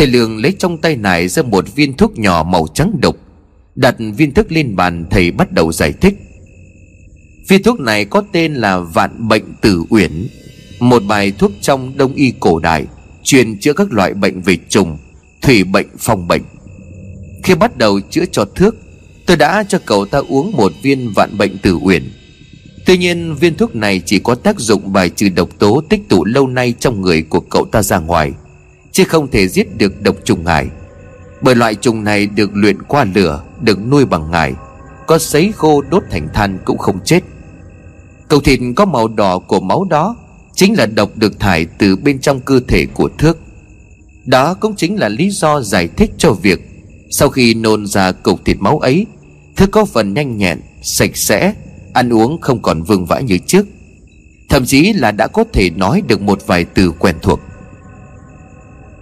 [0.00, 3.16] Thầy Lương lấy trong tay nải ra một viên thuốc nhỏ màu trắng đục
[3.74, 6.14] Đặt viên thuốc lên bàn, thầy bắt đầu giải thích.
[7.48, 10.28] Viên thuốc này có tên là vạn bệnh tử uyển,
[10.78, 12.86] Một bài thuốc trong đông y cổ đại,
[13.22, 14.98] Chuyên chữa các loại bệnh về trùng,
[15.42, 16.42] Thủy bệnh, phong bệnh.
[17.42, 18.76] Khi bắt đầu chữa cho thước
[19.26, 22.12] Tôi đã cho cậu ta uống một viên vạn bệnh tử uyển.
[22.86, 26.24] Tuy nhiên, viên thuốc này chỉ có tác dụng bài trừ độc tố tích tụ
[26.24, 28.32] lâu nay trong người của cậu ta ra ngoài.
[28.92, 30.68] Chứ không thể giết được độc trùng ngải
[31.42, 34.54] Bởi loại trùng này được luyện qua lửa Được nuôi bằng ngải
[35.06, 37.20] Có sấy khô đốt thành than cũng không chết.
[38.28, 40.16] Cầu thịt có màu đỏ của máu đó
[40.54, 43.38] Chính là độc được thải từ bên trong cơ thể của thước.
[44.24, 46.60] Đó cũng chính là lý do giải thích cho việc
[47.10, 49.06] Sau khi nôn ra cục thịt máu ấy
[49.56, 51.54] Thước có phần nhanh nhẹn, sạch sẽ
[51.92, 53.66] Ăn uống không còn vương vãi như trước.
[54.48, 57.40] Thậm chí là đã có thể nói được một vài từ quen thuộc.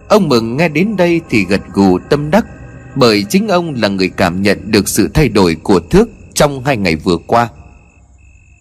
[0.09, 2.47] Ông Mừng nghe đến đây thì gật gù tâm đắc,
[2.95, 6.77] Bởi chính ông là người cảm nhận được sự thay đổi của thước trong hai
[6.77, 7.49] ngày vừa qua.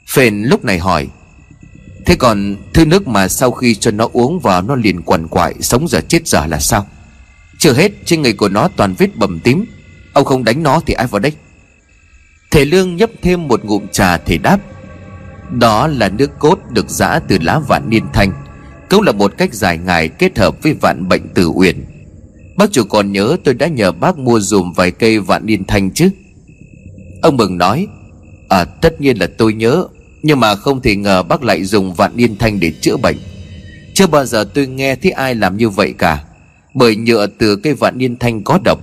[0.07, 1.07] Phền lúc này hỏi,
[2.05, 5.53] Thế còn thứ nước mà sau khi cho nó uống vào nó liền quằn quại,
[5.61, 6.87] Sống giờ chết giờ là sao?
[7.59, 9.65] Chưa hết, trên người của nó toàn vết bầm tím.
[10.13, 11.31] Ông không đánh nó thì ai vào đây?
[12.51, 14.59] Thầy Lương nhấp thêm một ngụm trà thì đáp,
[15.51, 18.31] Đó là nước cốt được giã từ lá vạn niên thanh.
[18.89, 21.85] Cũng là một cách giải ngài kết hợp với vạn bệnh tử uyển.
[22.57, 25.91] Bác chủ còn nhớ tôi đã nhờ bác mua dùm vài cây vạn niên thanh
[25.91, 26.09] chứ?
[27.21, 27.87] Ông Mừng nói
[28.49, 29.87] À tất nhiên là tôi nhớ,
[30.23, 33.17] Nhưng mà không thể ngờ bác lại dùng vạn niên thanh để chữa bệnh.
[33.93, 36.23] Chưa bao giờ tôi nghe thấy ai làm như vậy cả,
[36.73, 38.79] Bởi nhựa từ cây vạn niên thanh có độc,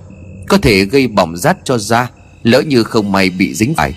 [0.47, 2.09] Có thể gây bỏng rát cho da,
[2.43, 3.93] Lỡ như không may bị dính phải.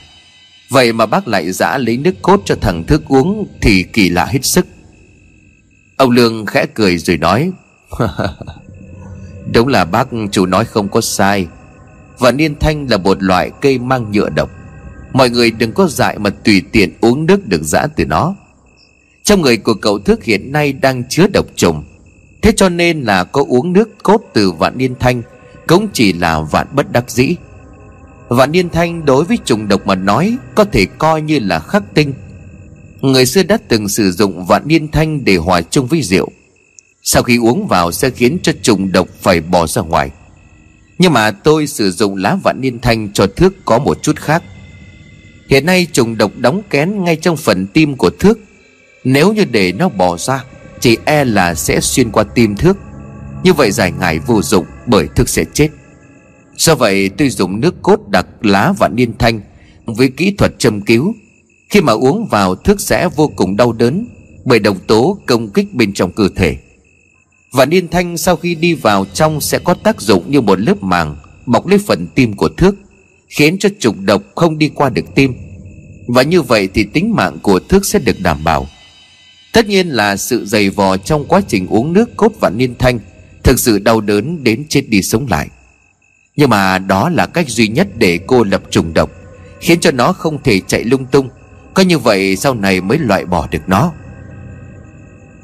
[0.71, 4.25] Vậy mà bác lại giã lấy nước cốt cho thằng thức uống Thì kỳ lạ
[4.25, 4.67] hết sức.
[5.99, 7.53] Ông Lương khẽ cười rồi nói,
[9.53, 11.47] Đúng là bác chủ nói không có sai.
[12.19, 14.51] Và niên thanh là một loại cây mang nhựa độc.
[15.13, 18.35] Mọi người đừng có dại mà tùy tiện uống nước được giã từ nó.
[19.23, 21.85] Trong người của cậu Thước hiện nay đang chứa độc trùng.
[22.43, 25.23] Thế cho nên là có uống nước cốt từ vạn niên thanh
[25.67, 27.37] Cũng chỉ là vạn bất đắc dĩ.
[28.29, 31.83] Vạn niên thanh đối với trùng độc mà nói Có thể coi như là khắc
[31.95, 32.13] tinh.
[33.01, 36.29] Người xưa đã từng sử dụng vạn niên thanh để hòa chung với rượu.
[37.03, 40.11] Sau khi uống vào sẽ khiến cho trùng độc phải bỏ ra ngoài.
[40.99, 44.43] Nhưng mà tôi sử dụng lá vạn niên thanh cho thước có một chút khác.
[45.49, 48.39] Hiện nay trùng độc đóng kén ngay trong phần tim của thước.
[49.05, 50.45] Nếu như để nó bỏ ra,
[50.81, 52.79] Chỉ e là sẽ xuyên qua tim thước.
[53.43, 55.69] Như vậy giải ngải vô dụng bởi thước sẽ chết.
[56.57, 59.41] Do vậy, tôi dùng nước cốt đặc lá vạn niên thanh
[59.87, 61.15] Với kỹ thuật châm cứu.
[61.69, 64.07] Khi mà uống vào thước sẽ vô cùng đau đớn
[64.45, 66.57] Bởi độc tố công kích bên trong cơ thể.
[67.53, 70.83] Và niên thanh sau khi đi vào trong sẽ có tác dụng như một lớp
[70.83, 72.77] màng Bọc lấy phần tim của thước,
[73.29, 75.35] Khiến cho trùng độc không đi qua được tim.
[76.07, 78.67] Và như vậy thì tính mạng của thước sẽ được đảm bảo.
[79.53, 82.99] Tất nhiên là sự dày vò trong quá trình uống nước cốt và niên thanh
[83.43, 85.49] Thực sự đau đớn đến chết đi sống lại.
[86.37, 89.11] Nhưng mà đó là cách duy nhất để cô lập trùng độc,
[89.61, 91.29] Khiến cho nó không thể chạy lung tung.
[91.79, 93.93] Có như vậy sau này mới loại bỏ được nó.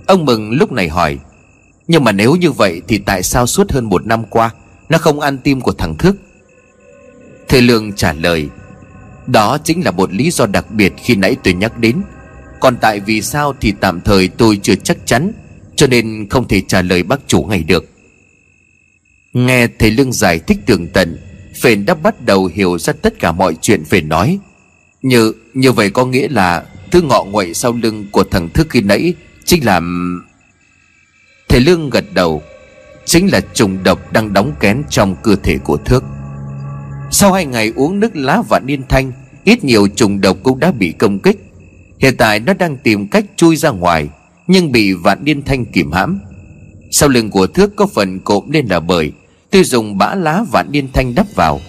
[0.06, 1.18] Ông Mừng lúc này hỏi,
[1.86, 4.50] Nhưng mà nếu như vậy thì tại sao suốt hơn một năm qua
[4.88, 6.16] Nó không ăn tim của thằng Thức?
[7.48, 8.48] Thầy Lương trả lời,
[9.26, 12.02] Đó chính là một lý do đặc biệt khi nãy tôi nhắc đến.
[12.60, 15.32] Còn tại vì sao thì tạm thời tôi chưa chắc chắn,
[15.76, 17.84] Cho nên không thể trả lời bác chủ ngay được.
[19.32, 21.18] Nghe thầy Lương giải thích tường tận,
[21.60, 24.38] Phền đã bắt đầu hiểu ra tất cả mọi chuyện Phền nói.
[25.04, 28.80] Như như vậy có nghĩa là Thứ ngọ nguậy sau lưng của thằng Thức khi
[28.80, 29.14] nãy
[29.44, 29.80] Chính là
[31.48, 32.42] Thầy Lương gật đầu,
[33.04, 36.04] Chính là trùng độc đang đóng kén trong cơ thể của Thước.
[37.10, 39.12] Sau hai ngày uống nước lá và niên thanh,
[39.44, 41.36] Ít nhiều trùng độc cũng đã bị công kích.
[41.98, 44.08] Hiện tại nó đang tìm cách chui ra ngoài,
[44.46, 46.20] Nhưng bị vạn niên thanh kìm hãm.
[46.90, 49.12] Sau lưng của thước có phần cộm nên là bởi
[49.50, 51.60] Tôi dùng bã lá vạn niên thanh đắp vào.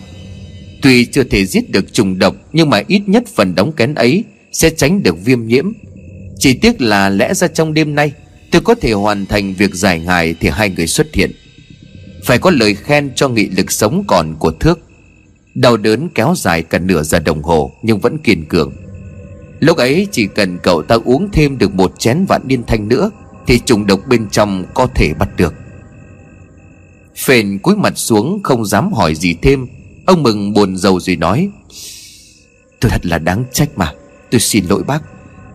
[0.86, 4.24] Tuy chưa thể giết được trùng độc, Nhưng mà ít nhất phần đóng kén ấy
[4.52, 5.71] Sẽ tránh được viêm nhiễm.
[6.39, 8.12] Chỉ tiếc là lẽ ra trong đêm nay,
[8.52, 11.32] Tôi có thể hoàn thành việc giải ngài Thì hai người xuất hiện.
[12.24, 14.80] Phải có lời khen cho nghị lực sống còn của thước.
[15.56, 18.74] Đau đớn kéo dài cả nửa giờ đồng hồ, Nhưng vẫn kiên cường.
[19.60, 23.12] Lúc ấy chỉ cần cậu ta uống thêm được một chén vạn niên thanh nữa,
[23.48, 25.54] Thì trùng độc bên trong có thể bắt được.
[27.17, 29.67] Phền cúi mặt xuống, không dám hỏi gì thêm.
[30.06, 31.50] Ông mừng buồn rầu rồi nói
[32.80, 33.94] Tôi thật là đáng trách mà.
[34.32, 35.04] Tôi xin lỗi bác.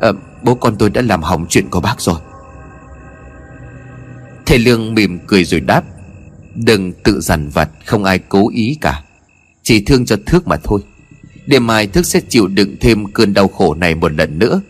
[0.00, 2.20] À, Bố con tôi đã làm hỏng chuyện của bác rồi.
[4.46, 5.84] Thầy Lương mỉm cười rồi đáp
[6.54, 9.02] Đừng tự dằn vặt Không ai cố ý cả.
[9.62, 10.80] Chỉ thương cho Thước mà thôi.
[11.46, 14.60] Đêm mai Thước sẽ chịu đựng thêm cơn đau khổ này một lần nữa.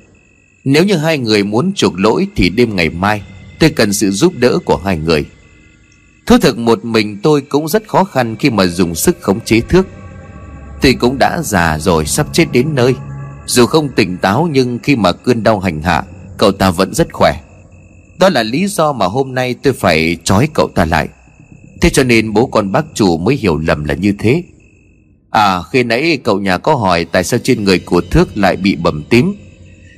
[0.65, 3.23] Nếu như hai người muốn chuộc lỗi Thì đêm ngày mai
[3.59, 5.27] Tôi cần sự giúp đỡ của hai người.
[6.31, 9.61] Thú thực một mình tôi cũng rất khó khăn Khi mà dùng sức khống chế
[9.61, 9.87] Thước.
[10.83, 12.95] Tuy cũng đã già rồi sắp chết đến nơi.
[13.47, 16.03] Dù không tỉnh táo nhưng khi mà cơn đau hành hạ,
[16.39, 17.33] Cậu ta vẫn rất khỏe.
[18.19, 21.09] Đó là lý do mà hôm nay tôi phải trói cậu ta lại.
[21.81, 24.43] Thế cho nên bố con bác chủ mới hiểu lầm là như thế.
[25.31, 28.77] À khi nãy cậu nhà có hỏi Tại sao trên người của Thước lại bị
[28.77, 29.35] bầm tím.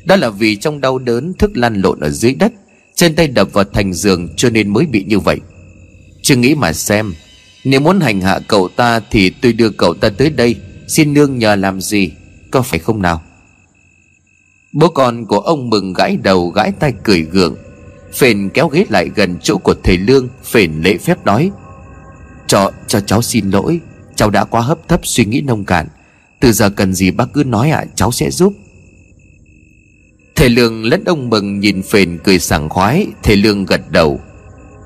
[0.04, 2.52] Đó là vì trong đau đớn Thức lăn lộn ở dưới đất,
[2.96, 5.40] Trên tay đập vào thành giường cho nên mới bị như vậy.
[6.22, 7.14] Chưa nghĩ mà xem.
[7.64, 10.56] Nếu muốn hành hạ cậu ta Thì tôi đưa cậu ta tới đây.
[10.88, 12.10] Xin nương nhờ làm gì?
[12.50, 13.22] Có phải không nào?
[14.72, 17.56] Bố con của ông mừng gãi đầu gãi tay cười gượng.
[18.14, 21.50] Phền kéo ghế lại gần chỗ của thầy Lương Phền lễ phép nói.
[22.46, 23.80] Cho, cho cháu xin lỗi.
[24.16, 25.88] Cháu đã quá hấp thấp suy nghĩ nông cạn.
[26.40, 28.52] Từ giờ cần gì bác cứ nói ạ à, Cháu sẽ giúp.
[30.34, 33.06] Thầy Lương lẫn ông mừng nhìn phền cười sảng khoái.
[33.22, 34.20] Thầy Lương gật đầu.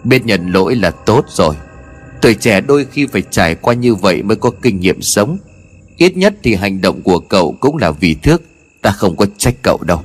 [0.07, 1.55] Biết nhận lỗi là tốt rồi.
[2.23, 5.39] Tuổi trẻ đôi khi phải trải qua như vậy Mới có kinh nghiệm sống.
[5.97, 8.43] Ít nhất thì hành động của cậu cũng là vì thước,
[8.83, 10.03] Ta không có trách cậu đâu.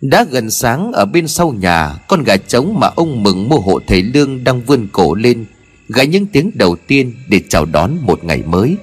[0.00, 3.80] Đã gần sáng, ở bên sau nhà, Con gà trống mà ông mừng mua hộ
[3.86, 5.44] thầy Lương đang vươn cổ lên
[5.88, 8.76] Gãy những tiếng đầu tiên để chào đón một ngày mới.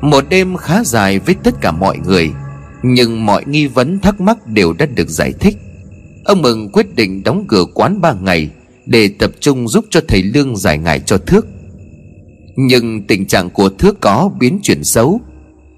[0.00, 2.30] Một đêm khá dài với tất cả mọi người,
[2.82, 5.56] Nhưng mọi nghi vấn thắc mắc đều đã được giải thích.
[6.28, 8.50] Ông Mừng quyết định đóng cửa quán ba ngày
[8.86, 11.46] Để tập trung giúp cho thầy Lương giải ngại cho Thước.
[12.56, 15.20] Nhưng tình trạng của Thước có biến chuyển xấu.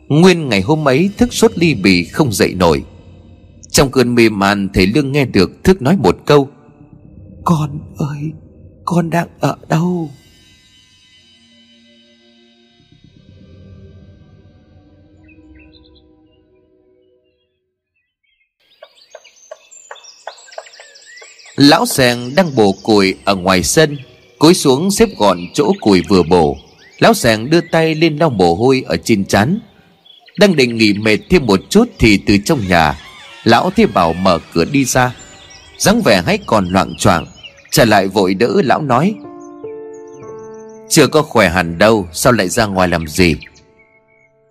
[0.08, 2.82] Nguyên ngày hôm ấy Thức sốt ly bì không dậy nổi.
[3.70, 6.48] Trong cơn mê man, thầy Lương nghe được Thức nói một câu,
[7.44, 8.32] Con ơi,
[8.84, 10.10] con đang ở đâu?
[21.60, 23.98] Lão sèng đang bổ củi ở ngoài sân,
[24.38, 26.56] Cúi xuống xếp gọn chỗ củi vừa bổ
[26.98, 29.58] Lão sèng đưa tay lên lau mồ hôi ở trên chán
[30.38, 32.98] Đang định nghỉ mệt thêm một chút Thì từ trong nhà,
[33.44, 35.14] Lão thấy bảo mở cửa đi ra.
[35.78, 37.26] dáng vẻ hãy còn loạn choạng,
[37.70, 39.14] Trở lại vội đỡ lão nói,
[40.88, 43.36] Chưa có khỏe hẳn đâu, Sao lại ra ngoài làm gì?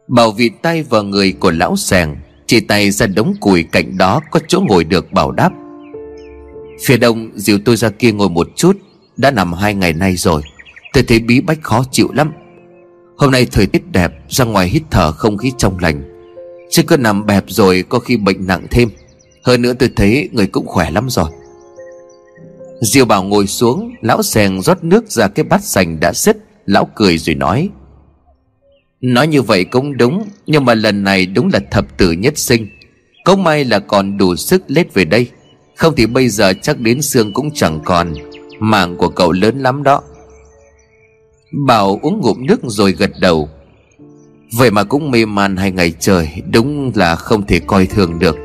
[0.07, 2.15] Bảo vịt tay vào người của lão sèng
[2.47, 5.51] Chỉ tay ra đống củi cạnh đó Có chỗ ngồi được bảo đáp
[6.85, 8.77] Phía đông, dìu tôi ra kia ngồi một chút.
[9.17, 10.41] Đã nằm hai ngày nay rồi.
[10.93, 12.31] Tôi thấy bí bách khó chịu lắm.
[13.17, 16.01] Hôm nay thời tiết đẹp, Ra ngoài hít thở không khí trong lành.
[16.69, 18.89] Chứ cứ nằm bẹp rồi có khi bệnh nặng thêm.
[19.43, 21.29] Hơn nữa tôi thấy người cũng khỏe lắm rồi.
[22.81, 26.89] Diêu bảo ngồi xuống, Lão sèn rót nước ra cái bát sành đã xích Lão
[26.95, 27.69] cười rồi nói.
[29.01, 32.67] Nói như vậy cũng đúng, Nhưng mà lần này đúng là thập tử nhất sinh.
[33.25, 35.27] Có may là còn đủ sức lết về đây.
[35.79, 38.13] Không thì bây giờ chắc đến xương cũng chẳng còn.
[38.59, 40.01] Mạng của cậu lớn lắm đó.
[41.67, 43.49] Bảo uống ngụm nước rồi gật đầu.
[44.57, 48.37] Vậy mà cũng mê man hai ngày trời, Đúng là không thể coi thường được.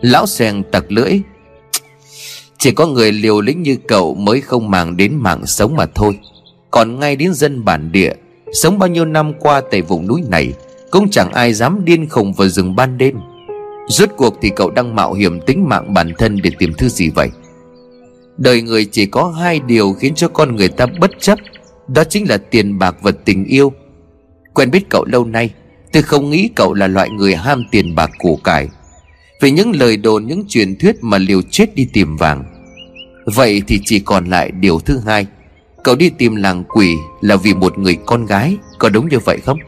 [0.00, 1.20] Lão sen tặc lưỡi.
[2.58, 6.18] Chỉ có người liều lĩnh như cậu mới không màng đến mạng sống mà thôi.
[6.70, 8.12] Còn ngay đến dân bản địa,
[8.52, 10.52] Sống bao nhiêu năm qua tại vùng núi này,
[10.90, 13.16] Cũng chẳng ai dám điên khùng vào rừng ban đêm.
[13.88, 17.08] Rốt cuộc thì cậu đang mạo hiểm tính mạng bản thân để tìm thứ gì
[17.08, 17.30] vậy?
[18.36, 21.38] Đời người chỉ có hai điều khiến cho con người ta bất chấp,
[21.88, 23.72] Đó chính là tiền bạc và tình yêu.
[24.54, 25.50] Quen biết cậu lâu nay,
[25.92, 28.68] Tôi không nghĩ cậu là loại người ham tiền bạc củ cải.
[29.40, 32.44] Vì những lời đồn, những truyền thuyết mà liều chết đi tìm vàng.
[33.26, 35.26] Vậy thì chỉ còn lại điều thứ hai.
[35.84, 39.38] Cậu đi tìm làng quỷ là vì một người con gái, Có đúng như vậy
[39.44, 39.58] không?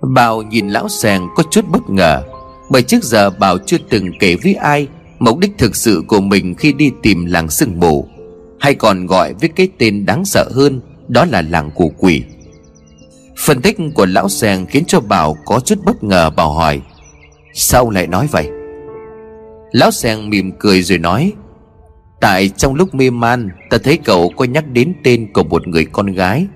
[0.00, 2.22] Bảo nhìn lão sàng có chút bất ngờ.
[2.70, 6.54] Bởi trước giờ Bảo chưa từng kể với ai Mục đích thực sự của mình
[6.54, 8.08] khi đi tìm làng sương mù,
[8.60, 12.22] Hay còn gọi với cái tên đáng sợ hơn, Đó là làng của quỷ
[13.38, 16.80] Phân tích của lão sàng khiến cho Bảo có chút bất ngờ, Bảo hỏi,
[17.54, 18.48] Sao lại nói vậy?
[19.72, 21.32] Lão sàng mỉm cười rồi nói,
[22.20, 25.84] Tại trong lúc mê man, Ta thấy cậu có nhắc đến tên của một người
[25.84, 26.46] con gái.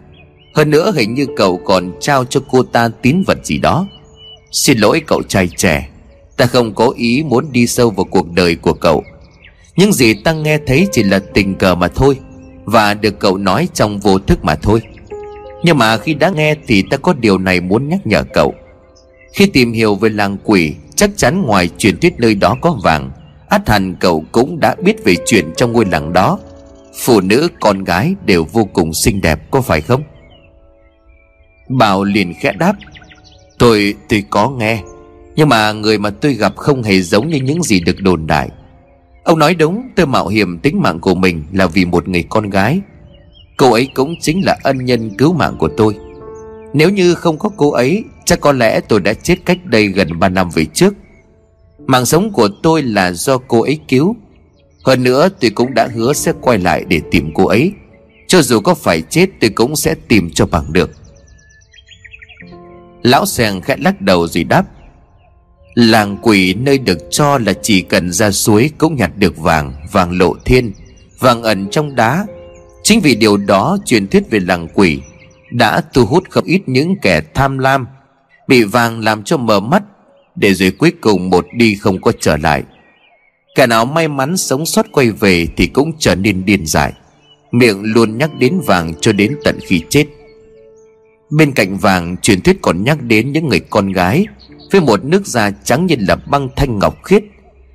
[0.55, 3.87] Hơn nữa hình như cậu còn trao cho cô ta tín vật gì đó.
[4.53, 5.89] Xin lỗi cậu trai trẻ,
[6.37, 9.05] Ta không có ý muốn đi sâu vào cuộc đời của cậu.
[9.77, 12.19] Nhưng gì ta nghe thấy chỉ là tình cờ mà thôi,
[12.65, 14.83] Và được cậu nói trong vô thức mà thôi.
[15.63, 18.55] Nhưng mà khi đã nghe thì ta có điều này muốn nhắc nhở cậu.
[19.33, 23.11] Khi tìm hiểu về làng quỷ, Chắc chắn ngoài truyền thuyết nơi đó có vàng,
[23.49, 26.39] át hẳn cậu cũng đã biết về chuyện trong ngôi làng đó.
[27.05, 30.03] Phụ nữ con gái đều vô cùng xinh đẹp, có phải không?
[31.69, 32.75] Bảo liền khẽ đáp,
[33.59, 34.83] Tôi tôi có nghe,
[35.37, 38.49] Nhưng mà người mà tôi gặp không hề giống như những gì được đồn đại.
[39.25, 42.51] Ông nói đúng, tôi mạo hiểm tính mạng của mình là vì một người con
[42.51, 42.81] gái.
[43.57, 45.97] Cô ấy cũng chính là ân nhân cứu mạng của tôi.
[46.73, 50.19] Nếu như không có cô ấy, Chắc có lẽ tôi đã chết cách đây gần
[50.19, 50.95] 3 năm về trước.
[51.87, 54.17] Mạng sống của tôi là do cô ấy cứu.
[54.85, 57.73] Hơn nữa, tôi cũng đã hứa sẽ quay lại để tìm cô ấy.
[58.29, 60.91] Cho dù có phải chết, tôi cũng sẽ tìm cho bằng được.
[63.05, 64.65] Lão sèn khẽ lắc đầu rồi đáp,
[65.75, 70.19] Làng quỷ nơi được cho là chỉ cần ra suối cũng nhặt được vàng Vàng
[70.19, 70.73] lộ thiên,
[71.19, 72.27] Vàng ẩn trong đá.
[72.83, 75.01] Chính vì điều đó, truyền thuyết về làng quỷ
[75.51, 77.87] Đã thu hút không ít những kẻ tham lam,
[78.49, 79.83] Bị vàng làm cho mờ mắt
[80.35, 82.63] Để rồi cuối cùng một đi không có trở lại.
[83.55, 86.93] Kẻ nào may mắn sống sót quay về Thì cũng trở nên điên dại,
[87.53, 90.07] Miệng luôn nhắc đến vàng cho đến tận khi chết.
[91.31, 94.27] Bên cạnh vàng, truyền thuyết còn nhắc đến những người con gái
[94.73, 97.25] Với một nước da trắng như là băng thanh ngọc khiết.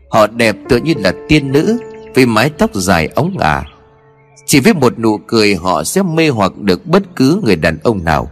[0.09, 1.77] Họ đẹp tựa như là tiên nữ
[2.15, 3.63] Với mái tóc dài ống ả.
[4.45, 8.03] Chỉ với một nụ cười, họ sẽ mê hoặc được bất cứ người đàn ông
[8.03, 8.31] nào.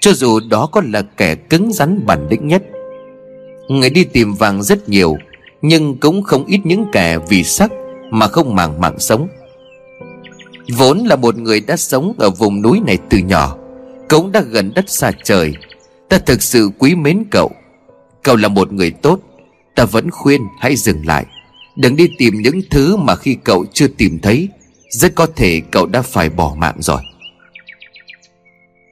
[0.00, 2.62] Cho dù đó có là kẻ cứng rắn bản lĩnh nhất.
[3.68, 5.16] Người đi tìm vàng rất nhiều,
[5.62, 7.70] Nhưng cũng không ít những kẻ vì sắc
[8.10, 9.28] Mà không màng mạng sống.
[10.76, 13.56] Vốn là một người đã sống ở vùng núi này từ nhỏ
[14.12, 15.54] cũng đã gần đất xa trời.
[16.08, 17.50] Ta thực sự quý mến cậu.
[18.22, 19.20] Cậu là một người tốt.
[19.74, 21.26] Ta vẫn khuyên hãy dừng lại.
[21.76, 24.48] Đừng đi tìm những thứ mà khi cậu chưa tìm thấy,
[24.90, 27.00] Rất có thể cậu đã phải bỏ mạng rồi.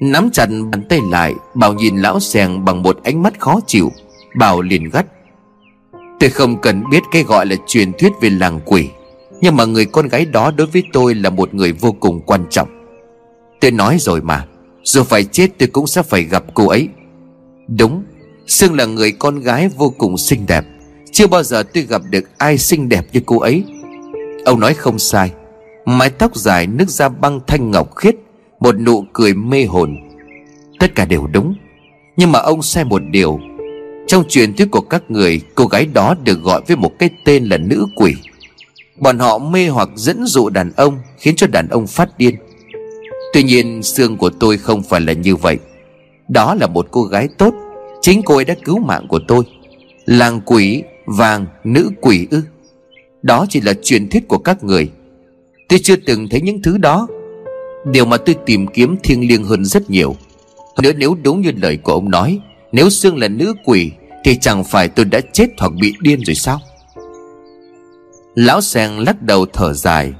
[0.00, 3.92] Nắm chặt bàn tay lại, Bảo nhìn lão sèng bằng một ánh mắt khó chịu.
[4.37, 5.06] Bảo liền gắt.
[6.20, 8.88] Tôi không cần biết cái gọi là truyền thuyết về làng quỷ,
[9.40, 12.44] Nhưng mà người con gái đó đối với tôi là một người vô cùng quan
[12.50, 12.68] trọng.
[13.61, 14.46] Tôi nói rồi mà
[14.82, 16.88] dù phải chết tôi cũng sẽ phải gặp cô ấy.
[17.78, 18.02] Đúng,
[18.46, 20.64] Sương là người con gái vô cùng xinh đẹp.
[21.12, 23.64] Chưa bao giờ tôi gặp được ai xinh đẹp như cô ấy.
[24.44, 25.32] Ông nói không sai.
[25.86, 28.14] Mái tóc dài nước da băng thanh ngọc khiết,
[28.60, 29.96] Một nụ cười mê hồn.
[30.78, 31.54] Tất cả đều đúng.
[32.16, 33.40] Nhưng mà ông sai một điều.
[34.06, 37.44] Trong truyền thuyết của các người, Cô gái đó được gọi với một cái tên
[37.44, 38.14] là nữ quỷ.
[38.98, 42.34] Bọn họ mê hoặc dẫn dụ đàn ông, Khiến cho đàn ông phát điên.
[43.32, 45.58] Tuy nhiên xương của tôi không phải là như vậy.
[46.28, 47.54] Đó là một cô gái tốt.
[48.00, 49.44] Chính cô ấy đã cứu mạng của tôi.
[50.06, 52.42] Làng quỷ, vàng, nữ quỷ ư.
[53.22, 54.90] Đó chỉ là truyền thuyết của các người.
[55.68, 57.06] Tôi chưa từng thấy những thứ đó.
[57.86, 60.16] Điều mà tôi tìm kiếm thiêng liêng hơn rất nhiều.
[60.56, 62.40] Hơn nữa nếu đúng như lời của ông nói
[62.72, 63.90] Nếu xương là nữ quỷ
[64.24, 66.60] Thì chẳng phải tôi đã chết hoặc bị điên rồi sao?
[68.34, 70.12] Lão sen lắc đầu thở dài.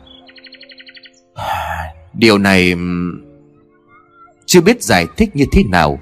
[2.13, 2.75] Điều này
[4.47, 5.99] Chưa biết giải thích như thế nào.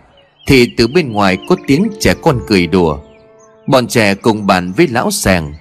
[0.46, 2.98] Thì từ bên ngoài có tiếng trẻ con cười đùa.
[3.66, 5.54] Bọn trẻ cùng bàn với lão sàng,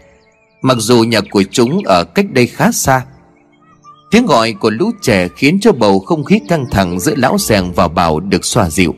[0.62, 3.06] Mặc dù nhà của chúng ở cách đây khá xa
[4.12, 7.74] Tiếng gọi của lũ trẻ khiến cho bầu không khí căng thẳng giữa lão sàng
[7.74, 8.96] và bảo được xoa dịu.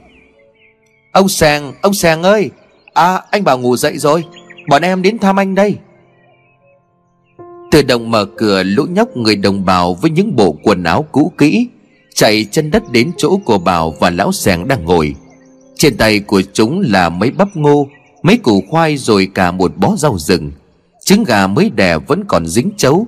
[1.12, 2.50] Ông sàng, ông sàng ơi!
[2.94, 4.24] À anh bảo ngủ dậy rồi.
[4.70, 5.78] Bọn em đến thăm anh đây.
[7.72, 11.32] Tự động mở cửa, lũ nhóc người đồng bào với những bộ quần áo cũ
[11.38, 11.68] kỹ,
[12.16, 15.16] Chạy chân đất đến chỗ của bảo và lão sẻng đang ngồi.
[15.76, 17.88] Trên tay của chúng là mấy bắp ngô,
[18.24, 20.52] Mấy củ khoai rồi cả một bó rau rừng.
[21.06, 23.08] Trứng gà mới đẻ vẫn còn dính chấu,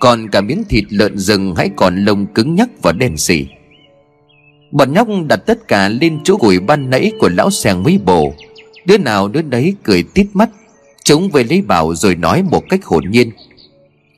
[0.00, 3.46] Còn cả miếng thịt lợn rừng hãy còn lông cứng nhắc và đen xỉ
[4.72, 8.32] Bọn nhóc đặt tất cả lên chỗ gùi ban nãy của lão sẻng mấy bồ
[8.86, 10.50] Đứa nào đứa đấy cười tít mắt,
[11.04, 13.30] Chúng về lấy bảo rồi nói một cách hồn nhiên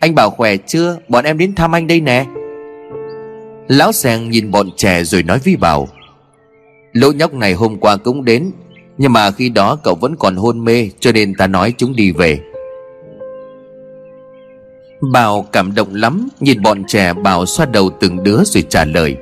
[0.05, 0.98] anh Bảo khỏe chưa?
[1.09, 2.26] Bọn em đến thăm anh đây nè.
[3.68, 5.88] Lão Seng nhìn bọn trẻ rồi nói với Bảo
[6.92, 8.50] lũ nhóc này hôm qua cũng đến,
[8.98, 12.12] Nhưng mà khi đó cậu vẫn còn hôn mê, Cho nên ta nói chúng đi
[12.12, 12.38] về.
[15.12, 19.16] Bảo cảm động lắm, Nhìn bọn trẻ Bảo xoa đầu từng đứa rồi trả lời,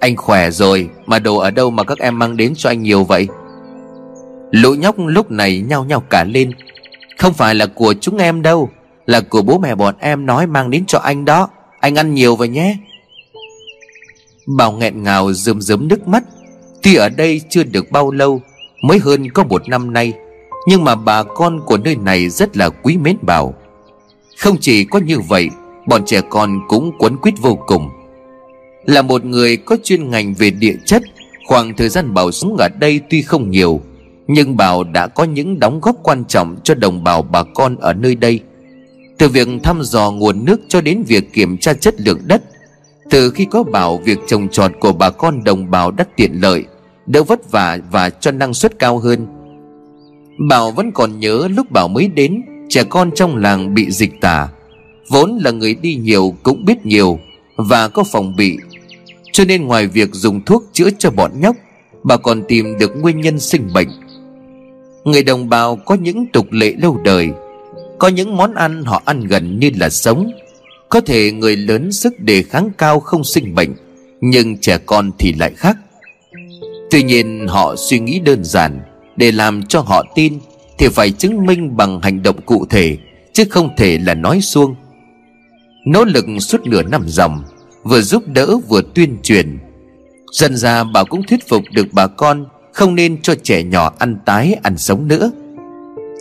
[0.00, 3.04] Anh khỏe rồi, Mà đồ ở đâu mà các em mang đến cho anh nhiều
[3.04, 3.28] vậy?
[4.50, 6.50] Lũ nhóc lúc này nhao nhao cả lên,
[7.18, 8.70] Không phải là của chúng em đâu
[9.08, 11.48] là của bố mẹ bọn em nói mang đến cho anh đó.
[11.80, 12.76] Anh ăn nhiều vào nhé.
[14.46, 16.24] Bảo nghẹn ngào rơm rớm nước mắt.
[16.82, 18.40] Tuy ở đây chưa được bao lâu,
[18.82, 20.12] Mới hơn có một năm nay,
[20.66, 23.54] Nhưng mà bà con của nơi này rất là quý mến Bảo.
[24.38, 25.48] Không chỉ có như vậy,
[25.86, 27.90] Bọn trẻ con cũng quấn quýt vô cùng.
[28.84, 31.02] Là một người có chuyên ngành về địa chất,
[31.46, 33.80] Khoảng thời gian Bảo sống ở đây tuy không nhiều,
[34.26, 37.92] Nhưng Bảo đã có những đóng góp quan trọng cho đồng bào bà con ở
[37.92, 38.40] nơi đây.
[39.18, 42.42] Từ việc thăm dò nguồn nước cho đến việc kiểm tra chất lượng đất,
[43.10, 46.64] Từ khi có Bảo việc trồng trọt của bà con đồng bào đất tiện lợi,
[47.06, 49.26] Đỡ vất vả và cho năng suất cao hơn.
[50.48, 54.48] Bảo vẫn còn nhớ lúc Bảo mới đến, Trẻ con trong làng bị dịch tả.
[55.08, 57.18] Vốn là người đi nhiều cũng biết nhiều
[57.56, 58.58] Và có phòng bị.
[59.32, 61.56] Cho nên ngoài việc dùng thuốc chữa cho bọn nhóc,
[62.02, 63.88] Bà còn tìm được nguyên nhân sinh bệnh.
[65.04, 67.28] Người đồng bào có những tục lệ lâu đời.
[67.98, 70.30] Có những món ăn họ ăn gần như là sống.
[70.88, 73.74] Có thể người lớn sức đề kháng cao không sinh bệnh,
[74.20, 75.76] Nhưng trẻ con thì lại khác.
[76.90, 78.80] Tuy nhiên họ suy nghĩ đơn giản,
[79.16, 80.38] Để làm cho họ tin
[80.78, 82.96] Thì phải chứng minh bằng hành động cụ thể,
[83.32, 84.74] Chứ không thể là nói suông.
[85.86, 87.44] Nỗ lực suốt nửa năm dòng,
[87.84, 89.58] Vừa giúp đỡ vừa tuyên truyền.
[90.32, 94.16] Dần ra bà cũng thuyết phục được bà con Không nên cho trẻ nhỏ ăn
[94.24, 95.30] tái, ăn sống nữa.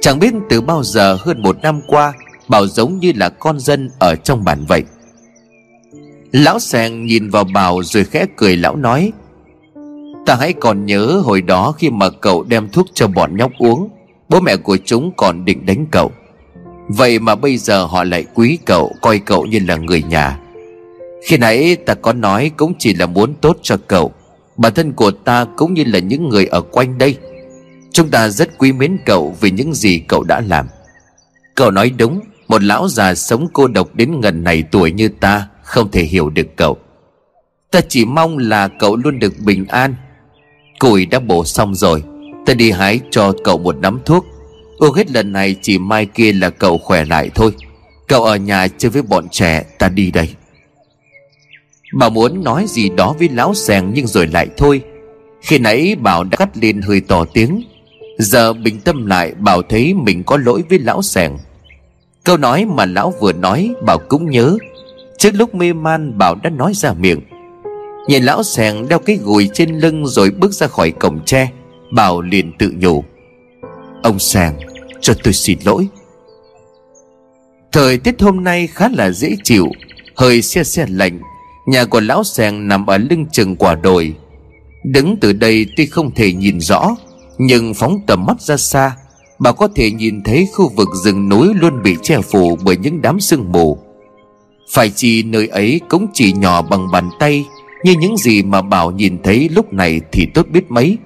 [0.02, 2.14] Chẳng biết từ bao giờ hơn một năm qua,
[2.48, 4.84] Bảo giống như là con dân ở trong bản vậy.
[6.32, 9.12] Lão sèn nhìn vào Bảo rồi khẽ cười lão nói,
[10.26, 13.90] Ta hãy còn nhớ hồi đó khi mà cậu đem thuốc cho bọn nhóc uống,
[14.30, 16.12] Bố mẹ của chúng còn định đánh cậu.
[16.88, 20.40] Vậy mà bây giờ họ lại quý cậu, Coi cậu như là người nhà.
[21.28, 24.12] Khi nãy ta có nói cũng chỉ là muốn tốt cho cậu,
[24.58, 27.18] Bản thân của ta cũng như là những người ở quanh đây.
[27.92, 30.68] Chúng ta rất quý mến cậu Vì những gì cậu đã làm.
[31.56, 35.48] Cậu nói đúng, Một lão già sống cô độc đến ngần này tuổi như ta
[35.64, 36.78] Không thể hiểu được cậu.
[37.72, 39.96] Ta chỉ mong là cậu luôn được bình an.
[40.80, 42.04] Củi đã bổ xong rồi,
[42.46, 44.26] Ta đi hái cho cậu một nắm thuốc.
[44.78, 47.52] Uống hết lần này chỉ mai kia là cậu khỏe lại thôi.
[48.08, 50.30] Cậu ở nhà chơi với bọn trẻ, Ta đi đây.
[51.94, 54.82] Bà muốn nói gì đó với lão sèn Nhưng rồi lại thôi.
[55.42, 57.64] Khi nãy Bảo đã cắt lên hơi to tiếng.
[58.18, 61.38] Giờ bình tâm lại Bảo thấy mình có lỗi với lão sẻng.
[62.24, 64.58] Câu nói mà lão vừa nói, Bảo cũng nhớ.
[65.18, 67.22] Trước lúc mê man, Bảo đã nói ra miệng.
[68.08, 71.52] Nhìn lão sẻng đeo cái gùi trên lưng Rồi bước ra khỏi cổng tre,
[71.92, 73.04] Bảo liền tự nhủ.
[74.04, 74.54] Ông sẻng,
[75.02, 75.88] cho tôi xin lỗi.
[77.72, 79.68] Thời tiết hôm nay khá là dễ chịu,
[80.16, 81.20] Hơi xe xe lạnh,
[81.68, 84.14] Nhà của lão sẻng nằm ở lưng chừng quả đồi.
[84.84, 86.96] Đứng từ đây tuy không thể nhìn rõ
[87.38, 88.96] nhưng phóng tầm mắt ra xa,
[89.40, 93.02] Bà có thể nhìn thấy khu vực rừng núi luôn bị che phủ bởi những
[93.02, 93.78] đám sương mù.
[94.72, 97.46] Phải chỉ nơi ấy cũng chỉ nhỏ bằng bàn tay,
[97.84, 100.98] Như những gì mà Bảo nhìn thấy lúc này thì tốt biết mấy.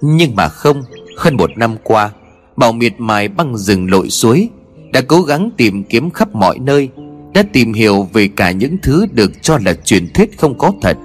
[0.00, 0.82] Nhưng mà không,
[1.16, 2.10] Hơn một năm qua,
[2.56, 4.48] Bảo miệt mài băng rừng lội suối,
[4.92, 6.88] Đã cố gắng tìm kiếm khắp mọi nơi,
[7.34, 10.96] Đã tìm hiểu về cả những thứ được cho là truyền thuyết không có thật.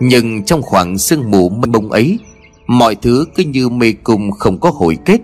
[0.00, 2.18] Nhưng trong khoảng sương mù mênh mông ấy
[2.70, 5.20] Mọi thứ cứ như mê cung không có hồi kết,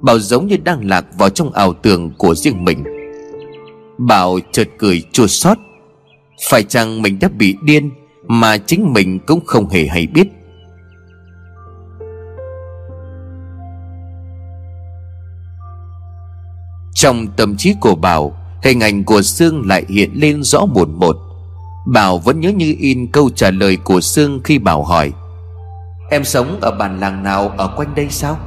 [0.00, 2.84] Bảo giống như đang lạc vào trong ảo tưởng của riêng mình.
[3.98, 5.58] Bảo chợt cười chua xót,
[6.50, 7.90] Phải chăng mình đã bị điên
[8.26, 10.28] Mà chính mình cũng không hề hay biết?
[16.94, 21.16] Trong tâm trí của Bảo, Hình ảnh của Sương lại hiện lên rõ một một.
[21.86, 25.12] Bảo vẫn nhớ như in câu trả lời của Sương khi Bảo hỏi
[26.10, 28.38] Em sống ở bản làng nào ở quanh đây sao?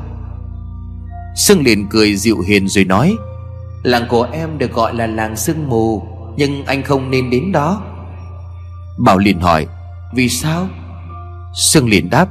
[1.36, 3.16] Sương liền cười dịu hiền rồi nói,
[3.84, 6.04] Làng của em được gọi là làng sương mù,
[6.38, 7.82] Nhưng anh không nên đến đó.
[8.98, 9.68] Bảo liền hỏi,
[10.14, 10.68] Vì sao?
[11.54, 12.28] Sương liền đáp,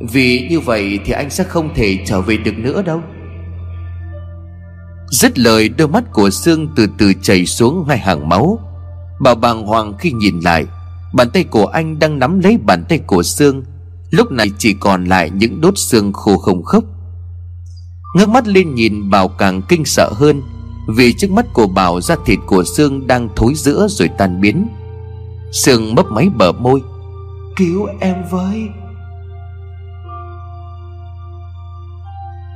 [0.00, 3.00] Vì như vậy thì anh sẽ không thể trở về được nữa đâu.
[5.10, 8.58] Dứt lời, đôi mắt của Sương từ từ chảy xuống ngay hàng máu.
[9.20, 10.64] Bà bàng hoàng khi nhìn lại,
[11.12, 13.62] Bàn tay của anh đang nắm lấy bàn tay của Sương
[14.12, 16.84] Lúc này chỉ còn lại những đốt xương khô không khốc.
[18.14, 20.42] Ngước mắt lên nhìn Bảo càng kinh sợ hơn
[20.88, 24.68] Vì trước mắt của Bảo da thịt của Sương đang thối giữa rồi tan biến.
[25.52, 26.82] Sương mấp máy bờ môi
[27.56, 28.68] Cứu em với.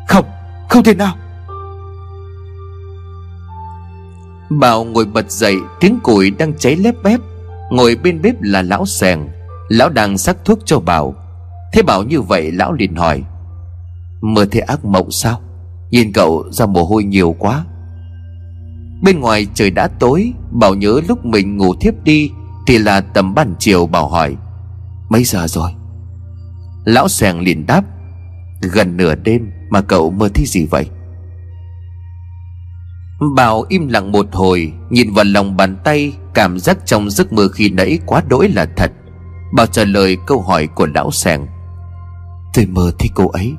[0.08, 0.24] Không,
[0.68, 1.16] không thể nào.
[4.50, 7.20] Bảo ngồi bật dậy Tiếng củi đang cháy lép bép.
[7.70, 9.28] Ngồi bên bếp là lão sèn
[9.68, 11.14] Lão đang sắc thuốc cho Bảo
[11.72, 13.22] Thế Bảo như vậy, lão liền hỏi,
[14.20, 15.40] Mơ thấy ác mộng sao?
[15.90, 17.64] Nhìn cậu ra mồ hôi nhiều quá.
[19.02, 22.30] Bên ngoài trời đã tối, Bảo nhớ lúc mình ngủ thiếp đi
[22.66, 24.36] Thì là tầm ban chiều Bảo hỏi,
[25.08, 25.70] Mấy giờ rồi?
[26.84, 27.84] Lão sèn liền đáp,
[28.62, 30.86] Gần nửa đêm mà cậu mơ thấy gì vậy?
[33.36, 37.48] Bảo im lặng một hồi, Nhìn vào lòng bàn tay, Cảm giác trong giấc mơ
[37.48, 38.92] khi nãy quá đỗi là thật,
[39.54, 41.46] Bảo trả lời câu hỏi của lão sàng
[42.56, 43.54] Tôi mơ thấy cô ấy.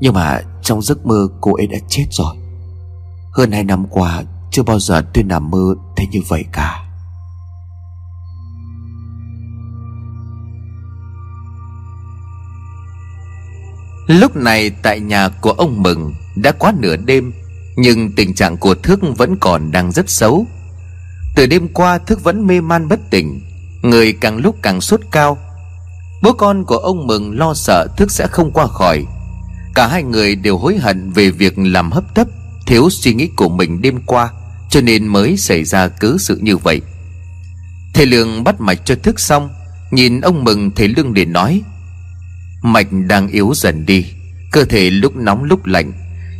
[0.00, 2.36] Nhưng mà trong giấc mơ cô ấy đã chết rồi.
[3.32, 6.84] Hơn hai năm qua, Chưa bao giờ tôi nằm mơ thấy như vậy cả.
[14.06, 17.32] Lúc này tại nhà của ông Mừng Đã quá nửa đêm,
[17.76, 20.46] Nhưng tình trạng của Thức vẫn còn đang rất xấu.
[21.36, 23.40] Từ đêm qua, Thức vẫn mê man bất tỉnh,
[23.82, 25.38] Người càng lúc càng sốt cao
[26.22, 29.04] Bố con của ông Mừng lo sợ Thức sẽ không qua khỏi.
[29.74, 32.26] Cả hai người đều hối hận về việc làm hấp tấp,
[32.66, 34.32] Thiếu suy nghĩ của mình đêm qua,
[34.70, 36.80] Cho nên mới xảy ra cứ sự như vậy.
[37.94, 39.48] Thầy Lương bắt mạch cho Thức xong,
[39.90, 41.62] Nhìn ông Mừng thầy Lương liền nói,
[42.62, 44.06] Mạch đang yếu dần đi,
[44.52, 45.92] Cơ thể lúc nóng lúc lạnh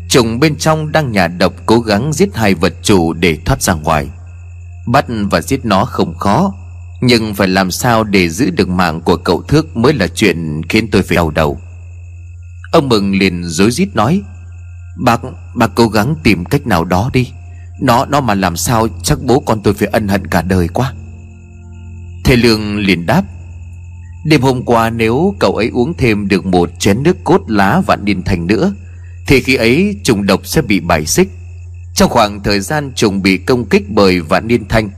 [0.09, 3.74] Trùng bên trong đang nhà độc cố gắng giết hai vật chủ để thoát ra
[3.74, 4.09] ngoài.
[4.87, 6.53] Bắt và giết nó không khó
[7.01, 10.90] nhưng phải làm sao để giữ được mạng của cậu Thước Mới là chuyện khiến
[10.90, 11.61] tôi phải đau đầu.
[12.72, 14.22] Ông Mừng liền dối rít nói
[15.05, 15.20] Bác,
[15.55, 17.30] bác cố gắng tìm cách nào đó đi.
[17.80, 20.92] Nó, nó mà làm sao chắc bố con tôi phải ân hận cả đời quá.
[22.24, 23.22] Thầy Lương liền đáp
[24.24, 28.05] Đêm hôm qua nếu cậu ấy uống thêm được một chén nước cốt lá vạn
[28.05, 28.72] niên thành nữa
[29.26, 31.28] Thì khi ấy trùng độc sẽ bị bài xích.
[31.94, 34.90] Trong khoảng thời gian trùng bị công kích bởi vạn niên thanh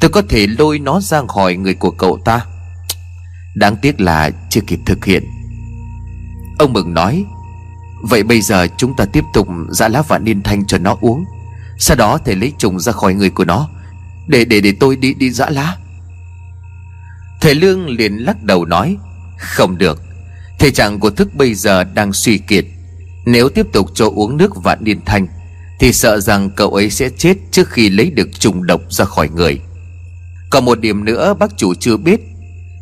[0.00, 2.46] Tôi có thể lôi nó ra khỏi người của cậu ta.
[3.54, 5.24] Đáng tiếc là chưa kịp thực hiện.
[6.58, 7.24] Ông Mừng nói,
[8.02, 11.24] Vậy bây giờ chúng ta tiếp tục dã lá vạn niên thanh cho nó uống.
[11.78, 13.68] Sau đó thầy lấy trùng ra khỏi người của nó,
[14.26, 15.76] Để để để tôi đi đi dã lá.
[17.40, 18.96] Thầy Lương liền lắc đầu nói,
[19.38, 20.02] Không được.
[20.58, 22.64] Thể trạng của thức bây giờ đang suy kiệt.
[23.26, 25.26] Nếu tiếp tục cho uống nước vạn niên thanh,
[25.80, 29.28] Thì sợ rằng cậu ấy sẽ chết Trước khi lấy được trùng độc ra khỏi
[29.28, 29.60] người.
[30.50, 32.20] Còn một điểm nữa bác chủ chưa biết.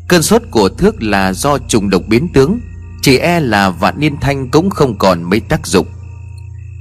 [0.07, 2.59] Cơn sốt của thước là do trùng độc biến tướng,
[3.01, 5.87] Chỉ e là vạn niên thanh cũng không còn mấy tác dụng.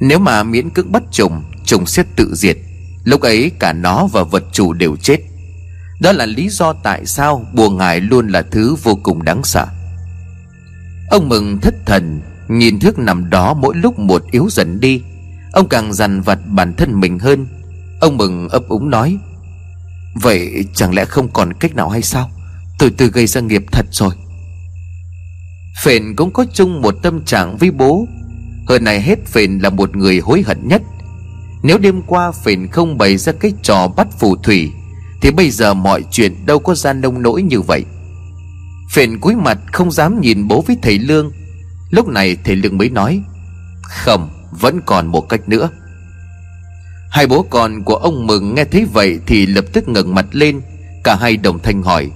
[0.01, 2.57] Nếu mà miễn cưỡng bắt trùng Trùng sẽ tự diệt.
[3.05, 5.19] Lúc ấy cả nó và vật chủ đều chết.
[6.01, 9.67] Đó là lý do tại sao bùa ngải luôn là thứ vô cùng đáng sợ.
[11.11, 15.03] Ông mừng thất thần, Nhìn thước nằm đó mỗi lúc một yếu dần đi.
[15.53, 17.47] Ông càng dằn vặt bản thân mình hơn.
[18.01, 19.19] Ông mừng ấp úng nói
[20.15, 22.31] Vậy chẳng lẽ không còn cách nào hay sao?
[22.79, 24.15] Tôi từ gây ra nghiệp thật rồi.
[25.85, 28.07] Phền cũng có chung một tâm trạng với bố.
[28.69, 30.83] Hơn này hết, Phền là một người hối hận nhất.
[31.63, 34.71] Nếu đêm qua Phền không bày ra cái trò bắt phù thủy,
[35.21, 37.85] thì bây giờ mọi chuyện đâu có ra nông nỗi như vậy.
[38.91, 41.33] Phền cúi mặt không dám nhìn bố với thầy Lương.
[41.91, 43.23] Lúc này thầy Lương mới nói
[43.83, 44.31] Không
[44.61, 45.71] vẫn còn một cách nữa.
[47.11, 50.61] Hai bố con của ông Mừng nghe thấy vậy Thì lập tức ngẩng mặt lên.
[51.05, 52.11] Cả hai đồng thanh hỏi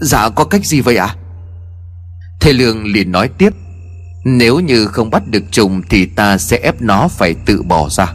[0.00, 1.06] Dạ có cách gì vậy ạ?
[1.06, 1.16] À?
[2.40, 3.50] Thầy Lương liền nói tiếp,
[4.24, 8.12] Nếu như không bắt được trùng Thì ta sẽ ép nó phải tự bỏ ra.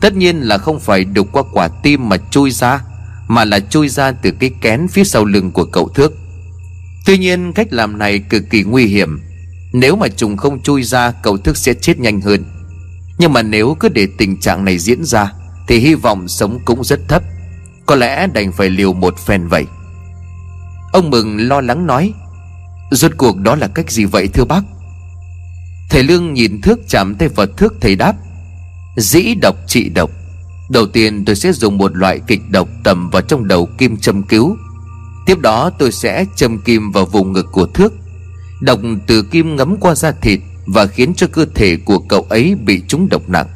[0.00, 2.80] Tất nhiên là không phải đục qua quả tim mà chui ra,
[3.28, 6.12] mà là chui ra từ cái kén phía sau lưng của cậu thước.
[7.06, 9.20] Tuy nhiên cách làm này cực kỳ nguy hiểm.
[9.72, 12.44] Nếu mà trùng không chui ra, cậu thước sẽ chết nhanh hơn.
[13.18, 15.32] Nhưng mà nếu cứ để tình trạng này diễn ra
[15.68, 17.22] thì hy vọng sống cũng rất thấp.
[17.86, 19.66] Có lẽ đành phải liều một phen vậy.
[20.92, 22.12] Ông Mừng lo lắng nói,
[22.90, 24.62] Rốt cuộc đó là cách gì vậy, thưa bác?
[25.90, 28.14] Thầy Lương nhìn thước chạm tay vật thước thầy đáp,
[28.96, 30.10] Dĩ độc, trị độc.
[30.70, 34.22] Đầu tiên tôi sẽ dùng một loại kịch độc tầm vào trong đầu kim châm
[34.22, 34.56] cứu.
[35.26, 37.92] Tiếp đó tôi sẽ châm kim vào vùng ngực của thước,
[38.60, 42.54] Độc từ kim ngấm qua da thịt Và khiến cho cơ thể của cậu ấy
[42.64, 43.46] bị trúng độc nặng.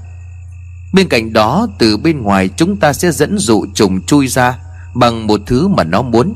[0.93, 4.59] Bên cạnh đó, từ bên ngoài chúng ta sẽ dẫn dụ trùng chui ra
[4.95, 6.34] Bằng một thứ mà nó muốn.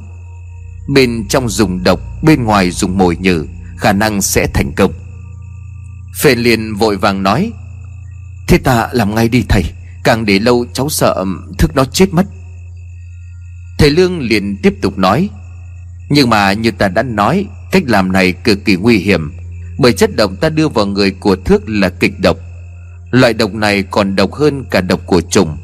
[0.88, 3.46] Bên trong dùng độc, Bên ngoài dùng mồi nhử,
[3.76, 4.92] Khả năng sẽ thành công.
[6.20, 7.52] Phệ liền vội vàng nói,
[8.48, 9.64] Thế ta làm ngay đi thầy,
[10.04, 11.24] Càng để lâu cháu sợ
[11.58, 12.26] thức nó chết mất.
[13.78, 15.28] Thầy Lương liền tiếp tục nói,
[16.08, 19.32] Nhưng mà như ta đã nói, Cách làm này cực kỳ nguy hiểm.
[19.78, 22.36] Bởi chất độc ta đưa vào người của thước là kịch độc.
[23.12, 25.56] Loại độc này còn độc hơn cả độc của trùng.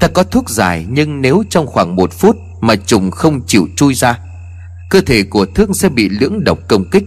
[0.00, 3.94] Ta có thuốc giải, Nhưng nếu trong khoảng một phút Mà trùng không chịu chui
[3.94, 4.18] ra,
[4.90, 7.04] Cơ thể của thương sẽ bị lưỡng độc công kích.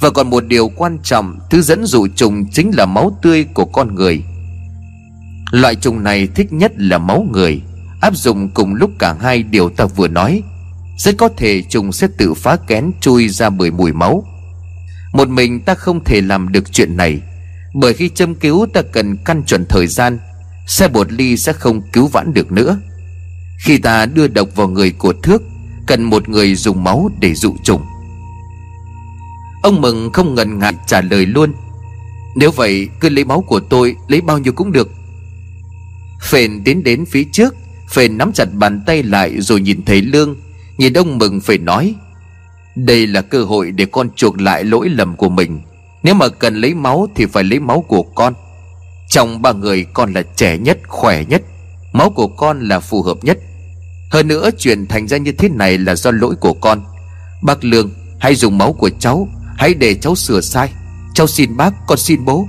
[0.00, 3.64] Và còn một điều quan trọng, Thứ dẫn dụ trùng chính là máu tươi của
[3.64, 4.22] con người.
[5.50, 7.62] Loại trùng này thích nhất là máu người,
[8.00, 10.42] Áp dụng cùng lúc cả hai điều ta vừa nói.
[10.98, 14.24] Rất có thể trùng sẽ tự phá kén chui ra bởi mùi máu.
[15.12, 17.20] Một mình ta không thể làm được chuyện này.
[17.78, 20.18] Bởi khi châm cứu ta cần căn chuẩn thời gian,
[20.66, 22.78] Xe bột ly sẽ không cứu vãn được nữa.
[23.64, 25.42] Khi ta đưa độc vào người của thước,
[25.86, 27.82] Cần một người dùng máu để dụ trùng.
[29.62, 31.52] Ông Mừng không ngần ngại trả lời luôn,
[32.36, 34.90] Nếu vậy, cứ lấy máu của tôi, Lấy bao nhiêu cũng được.
[36.22, 37.54] Phền tiến đến phía trước,
[37.90, 40.36] Phền nắm chặt bàn tay lại rồi nhìn thấy Lương,
[40.78, 41.94] Nhìn ông Mừng Phền nói,
[42.74, 45.60] Đây là cơ hội để con chuộc lại lỗi lầm của mình.
[46.06, 48.34] Nếu mà cần lấy máu thì phải lấy máu của con.
[49.08, 51.42] Trong ba người con là trẻ nhất, khỏe nhất.
[51.92, 53.38] Máu của con là phù hợp nhất.
[54.10, 56.84] Hơn nữa chuyện thành ra như thế này là do lỗi của con.
[57.42, 57.90] Bác Lương
[58.20, 59.28] hãy dùng máu của cháu.
[59.56, 60.72] Hãy để cháu sửa sai.
[61.14, 62.48] Cháu xin bác con xin bố.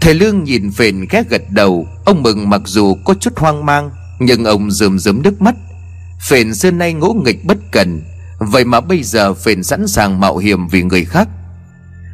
[0.00, 1.86] Thầy Lương nhìn phền ghé gật đầu.
[2.04, 5.54] Ông mừng mặc dù có chút hoang mang Nhưng ông rơm rớm nước mắt.
[6.28, 8.02] Phền xưa nay ngỗ nghịch bất cần.
[8.38, 11.28] Vậy mà bây giờ phền sẵn sàng mạo hiểm vì người khác.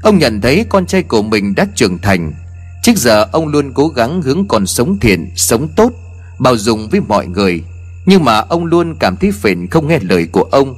[0.03, 2.33] Ông nhận thấy con trai của mình đã trưởng thành.
[2.83, 5.93] Trước giờ, ông luôn cố gắng hướng con sống thiện, Sống tốt,
[6.39, 7.63] Bao dung với mọi người.
[8.07, 10.77] Nhưng mà ông luôn cảm thấy phền không nghe lời của ông.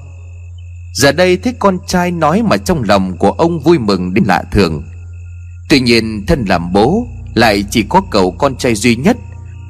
[0.94, 4.44] Giờ đây, thấy con trai nói mà trong lòng của ông vui mừng đến lạ
[4.52, 4.82] thường.
[5.68, 9.16] Tuy nhiên, thân làm bố, Lại chỉ có cậu con trai duy nhất.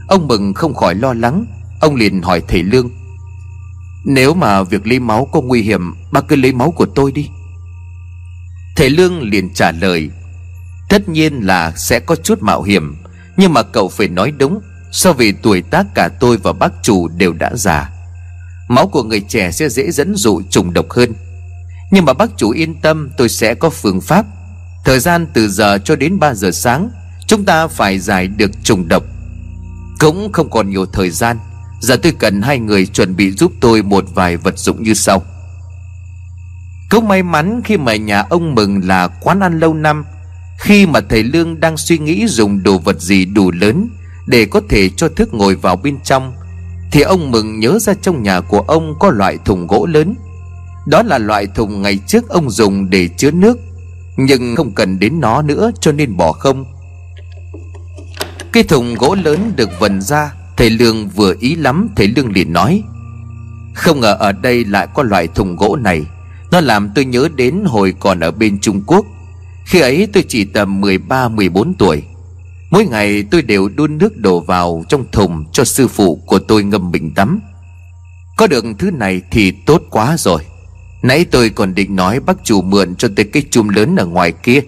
[0.09, 1.45] Ông mừng không khỏi lo lắng.
[1.81, 2.91] Ông liền hỏi thầy Lương,
[4.05, 7.29] Nếu mà việc lấy máu có nguy hiểm, Bác cứ lấy máu của tôi đi.
[8.79, 10.11] Thầy Lương liền trả lời,
[10.89, 12.97] Tất nhiên là sẽ có chút mạo hiểm,
[13.37, 14.61] Nhưng mà cậu phải nói đúng,
[14.93, 17.91] So vì tuổi tác cả tôi và bác chủ đều đã già.
[18.69, 21.13] Máu của người trẻ sẽ dễ dẫn dụ trùng độc hơn.
[21.91, 24.27] Nhưng mà bác chủ yên tâm, tôi sẽ có phương pháp.
[24.85, 26.91] Thời gian từ giờ cho đến 3 giờ sáng,
[27.27, 29.03] Chúng ta phải giải được trùng độc.
[29.99, 31.39] Cũng không còn nhiều thời gian,
[31.81, 35.23] Giờ tôi cần hai người chuẩn bị giúp tôi một vài vật dụng như sau.
[36.91, 40.05] Cũng may mắn khi mà nhà ông Mừng là quán ăn lâu năm,
[40.59, 43.89] Khi mà thầy Lương đang suy nghĩ dùng đồ vật gì đủ lớn
[44.27, 46.33] Để có thể cho thức ngồi vào bên trong,
[46.91, 50.15] Thì ông Mừng nhớ ra trong nhà của ông có loại thùng gỗ lớn.
[50.87, 53.59] Đó là loại thùng ngày trước ông dùng để chứa nước,
[54.17, 56.65] nhưng không cần đến nó nữa cho nên bỏ không.
[58.53, 62.53] Cái thùng gỗ lớn được vần ra, Thầy Lương vừa ý lắm, Thầy Lương liền
[62.53, 62.83] nói,
[63.75, 66.07] Không ngờ ở đây lại có loại thùng gỗ này.
[66.51, 69.07] Nó làm tôi nhớ đến hồi còn ở bên Trung Quốc.
[69.67, 72.03] Khi ấy tôi chỉ tầm 13-14 tuổi.
[72.71, 76.65] Mỗi ngày tôi đều đun nước đổ vào trong thùng cho sư phụ của tôi
[76.65, 77.41] ngâm bình tắm.
[78.37, 80.43] Có được thứ này thì tốt quá rồi.
[81.03, 84.33] Nãy tôi còn định nói bác chủ mượn cho tôi cái chum lớn ở ngoài
[84.33, 84.61] kia.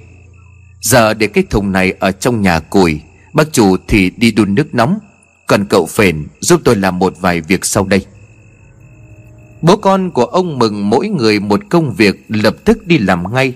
[0.81, 3.01] Giờ để cái thùng này ở trong nhà củi
[3.33, 4.99] Bác chủ thì đi đun nước nóng.
[5.47, 8.07] Còn cậu phền giúp tôi làm một vài việc sau đây.
[9.63, 13.55] Bố con của ông mừng mỗi người một công việc lập tức đi làm ngay.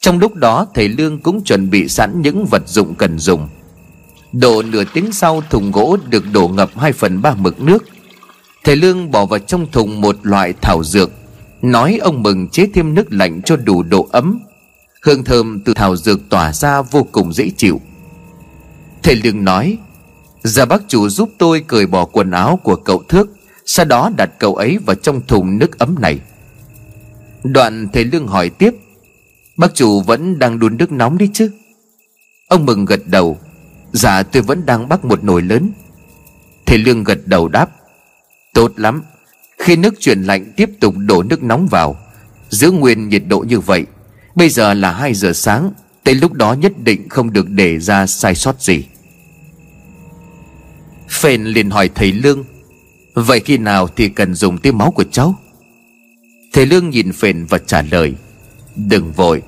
[0.00, 3.48] Trong lúc đó, thầy Lương cũng chuẩn bị sẵn những vật dụng cần dùng.
[4.32, 7.84] Độ nửa tiếng sau, thùng gỗ được đổ ngập 2 phần 3 mực nước.
[8.64, 11.10] Thầy Lương bỏ vào trong thùng một loại thảo dược,
[11.62, 14.40] Nói ông mừng chế thêm nước lạnh cho đủ độ ấm.
[15.02, 17.80] Hương thơm từ thảo dược tỏa ra vô cùng dễ chịu.
[19.02, 19.78] Thầy Lương nói,
[20.42, 23.37] Giờ bác chủ giúp tôi cởi bỏ quần áo của cậu Thước.
[23.70, 26.20] Sau đó đặt cậu ấy vào trong thùng nước ấm này.
[27.44, 28.74] Đoạn thầy Lương hỏi tiếp,
[29.56, 31.50] Bác chủ vẫn đang đun nước nóng đi chứ?
[32.48, 33.38] Ông mừng gật đầu
[33.92, 35.70] Dạ tôi vẫn đang bắt một nồi lớn.
[36.66, 37.70] Thầy Lương gật đầu đáp,
[38.54, 39.02] Tốt lắm,
[39.58, 41.96] khi nước chuyển lạnh tiếp tục đổ nước nóng vào,
[42.48, 43.86] Giữ nguyên nhiệt độ như vậy,
[44.34, 45.72] Bây giờ là 2 giờ sáng,
[46.04, 48.84] Tới lúc đó nhất định không được để ra sai sót gì.
[51.08, 52.44] Phền liền hỏi thầy Lương
[53.26, 55.38] Vậy khi nào thì cần dùng tiêm máu của cháu?
[56.52, 58.14] Thầy Lương nhìn Phền và trả lời,
[58.76, 59.42] Đừng vội.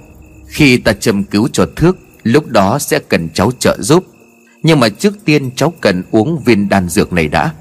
[0.47, 4.05] Khi ta châm cứu cho thước, Lúc đó sẽ cần cháu trợ giúp.
[4.62, 7.55] Nhưng mà trước tiên cháu cần uống viên đan dược này đã.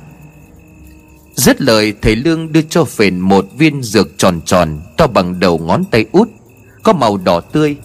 [1.36, 5.58] Dứt lời, thầy Lương đưa cho phền một viên dược tròn tròn To bằng đầu
[5.58, 6.30] ngón tay út,
[6.84, 7.76] Có màu đỏ tươi.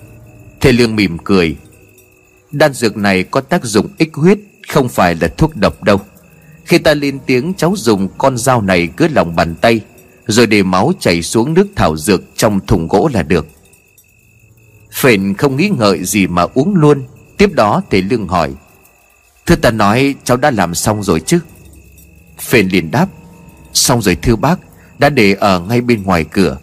[0.61, 1.57] Thầy Lương mỉm cười,
[2.53, 6.01] Đan dược này có tác dụng ích huyết, Không phải là thuốc độc đâu.
[6.65, 9.81] Khi ta lên tiếng, cháu dùng con dao này cứ lòng bàn tay,
[10.27, 13.47] Rồi để máu chảy xuống nước thảo dược trong thùng gỗ là được.
[14.93, 17.05] Phền không nghĩ ngợi gì mà uống luôn.
[17.39, 18.53] Tiếp đó thầy Lương hỏi,
[19.47, 21.39] Thưa ta nói, cháu đã làm xong rồi chứ?
[22.41, 23.07] Phền liền đáp,
[23.73, 24.61] Xong rồi thưa bác,
[24.99, 26.59] Đã để ở ngay bên ngoài cửa.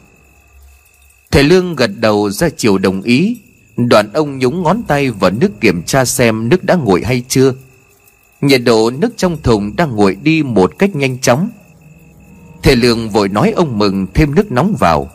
[1.31, 3.37] Thầy Lương gật đầu ra chiều đồng ý.
[3.77, 7.53] Đoạn ông nhúng ngón tay vào nước kiểm tra xem nước đã nguội hay chưa.
[8.41, 11.49] Nhiệt độ nước trong thùng đang nguội đi một cách nhanh chóng.
[12.63, 15.09] Thầy Lương vội nói ông mừng thêm nước nóng vào.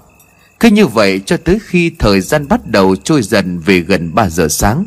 [0.61, 4.29] Cứ như vậy cho tới khi thời gian bắt đầu trôi dần về gần 3
[4.29, 4.87] giờ sáng.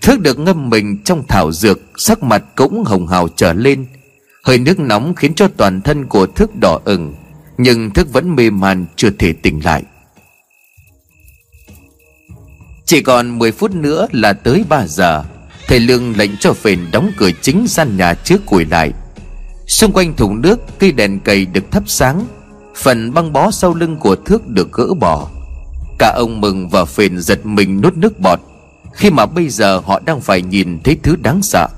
[0.00, 3.86] Thước được ngâm mình trong thảo dược, Sắc mặt cũng hồng hào trở lên.
[4.42, 7.14] Hơi nước nóng khiến cho toàn thân của Thước đỏ ửng,
[7.58, 9.82] Nhưng Thước vẫn mê man chưa thể tỉnh lại.
[12.84, 15.24] Chỉ còn 10 phút nữa là tới 3 giờ.
[15.70, 18.92] Thầy Lương lệnh cho phền đóng cửa chính gian nhà trước củi lại
[19.66, 22.26] Xung quanh thùng nước, cây đèn cầy được thắp sáng.
[22.76, 25.28] Phần băng bó sau lưng của thước được gỡ bỏ.
[25.98, 28.40] Cả ông mừng và phền giật mình nuốt nước bọt,
[28.92, 31.68] Khi mà bây giờ họ đang phải nhìn thấy thứ đáng sợ.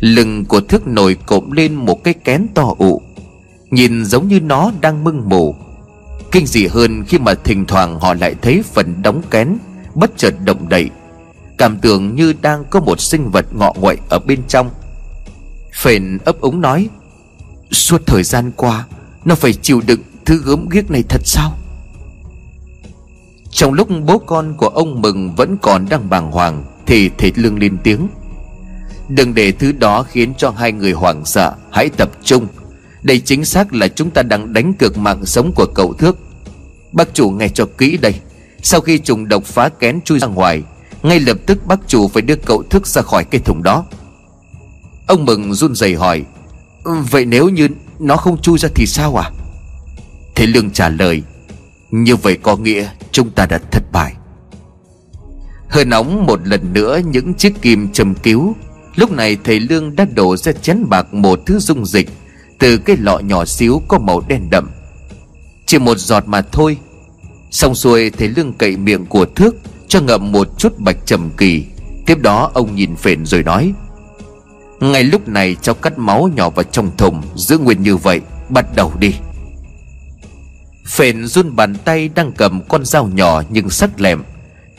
[0.00, 3.02] Lưng của thước nổi cộm lên một cái kén to ụ,
[3.70, 5.54] Nhìn giống như nó đang mưng mù.
[6.32, 9.58] Kinh dị hơn khi mà thỉnh thoảng họ lại thấy phần đóng kén
[9.94, 10.90] Bất chợt động đậy.
[11.58, 14.70] Cảm tưởng như đang có một sinh vật ngọ nguậy ở bên trong.
[15.74, 16.88] Phền ấp úng nói,
[17.70, 18.86] Suốt thời gian qua,
[19.24, 21.58] Nó phải chịu đựng thứ gớm ghiếc này thật sao?
[23.50, 27.58] Trong lúc bố con của ông Mừng Vẫn còn đang bàng hoàng, Thì thầy Lương
[27.58, 28.08] lên tiếng.
[29.08, 32.46] Đừng để thứ đó khiến cho hai người hoảng sợ, Hãy tập trung.
[33.02, 36.18] Đây chính xác là chúng ta đang đánh cược mạng sống của cậu Thước.
[36.92, 38.14] Bác chủ nghe cho kỹ đây.
[38.62, 40.62] Sau khi trùng độc phá kén chui ra ngoài
[41.02, 43.84] ngay lập tức bác chủ phải đưa cậu Thước ra khỏi cái thùng đó.
[45.06, 46.24] Ông Mừng run rẩy hỏi,
[47.10, 47.68] Vậy nếu như
[47.98, 49.30] nó không chui ra thì sao à
[50.34, 51.22] Thế Lương trả lời,
[51.90, 54.14] Như vậy có nghĩa chúng ta đã thất bại.
[55.68, 58.54] Hơi nóng một lần nữa, những chiếc kim châm cứu.
[58.94, 62.08] Lúc này thầy Lương đã đổ ra chén bạc một thứ dung dịch,
[62.58, 64.70] Từ cái lọ nhỏ xíu có màu đen đậm.
[65.66, 66.76] Chỉ một giọt mà thôi.
[67.50, 69.54] Xong xuôi, thầy Lương cậy miệng của thước
[69.88, 71.64] cho ngậm một chút bạch trầm kỳ.
[72.06, 73.72] Tiếp đó ông nhìn phền rồi nói,
[74.80, 78.66] ngay lúc này cháu cắt máu nhỏ vào trong thùng, Giữ nguyên như vậy, Bắt
[78.76, 79.14] đầu đi.
[80.86, 84.22] Phền run bàn tay đang cầm con dao nhỏ nhưng sắc lẹm.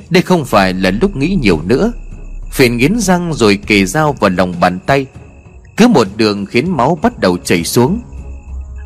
[0.10, 1.92] Đây không phải là lúc nghĩ nhiều nữa.
[2.52, 5.06] Phền nghiến răng rồi kề dao vào lòng bàn tay.
[5.78, 8.02] Cứ một đường khiến máu bắt đầu chảy xuống.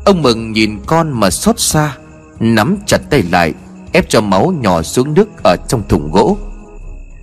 [0.04, 1.96] Ông Mừng nhìn con mà xót xa,
[2.40, 3.54] Nắm chặt tay lại.
[3.92, 6.38] Ép cho máu nhỏ xuống nước ở trong thùng gỗ.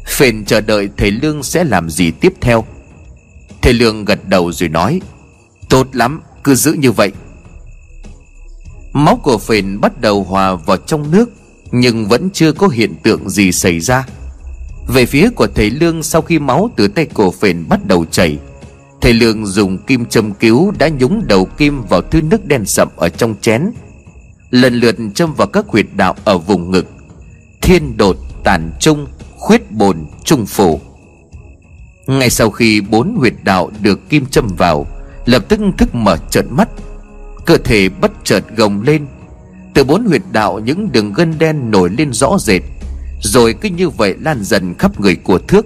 [0.08, 2.66] Phền chờ đợi thầy Lương sẽ làm gì tiếp theo?
[3.62, 5.02] Thầy Lương gật đầu rồi nói,
[5.70, 7.12] Tốt lắm, cứ giữ như vậy.
[8.94, 11.30] Máu của phền bắt đầu hòa vào trong nước,
[11.72, 14.06] Nhưng vẫn chưa có hiện tượng gì xảy ra.
[14.88, 18.38] Về phía của thầy Lương sau khi máu từ tay cổ phền bắt đầu chảy,
[19.02, 22.88] Thầy Lương dùng kim châm cứu đã nhúng đầu kim vào thứ nước đen sậm
[22.96, 23.72] ở trong chén.
[24.50, 26.86] Lần lượt châm vào các huyệt đạo ở vùng ngực
[27.62, 30.80] Thiên đột, tản trung, khuyết bồn, trung phủ
[32.10, 34.88] ngay sau khi bốn huyệt đạo được kim châm vào
[35.26, 36.70] Lập tức thức mở trợn mắt
[37.46, 39.06] Cơ thể bất chợt gồng lên.
[39.74, 42.62] Từ bốn huyệt đạo những đường gân đen nổi lên rõ rệt
[43.22, 45.66] Rồi cứ như vậy lan dần khắp người của thước.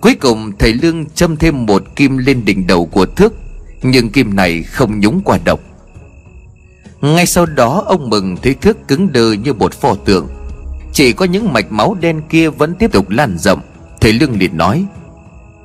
[0.00, 3.32] Cuối cùng thầy Lương châm thêm một kim lên đỉnh đầu của thước
[3.82, 5.60] Nhưng kim này không nhúng qua độc.
[7.02, 10.28] Ngay sau đó ông Mừng thấy thước cứng đơ như một pho tượng.
[10.92, 13.60] Chỉ có những mạch máu đen kia vẫn tiếp tục lan rộng.
[14.00, 14.84] Thầy Lương liền nói,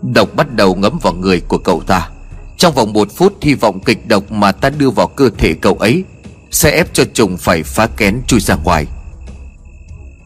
[0.02, 2.10] Độc bắt đầu ngấm vào người của cậu ta.
[2.58, 5.74] Trong vòng một phút hy vọng kịch độc mà ta đưa vào cơ thể cậu
[5.74, 6.04] ấy
[6.52, 8.86] Sẽ ép cho trùng phải phá kén chui ra ngoài.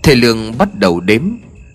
[0.03, 1.22] Thầy Lương bắt đầu đếm.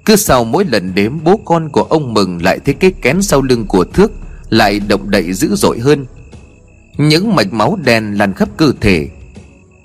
[0.04, 3.42] Cứ sau mỗi lần đếm, bố con của ông Mừng lại thấy cái kén sau
[3.42, 4.12] lưng của thước
[4.50, 6.06] Lại động đậy dữ dội hơn.
[6.98, 9.08] Những mạch máu đen lan khắp cơ thể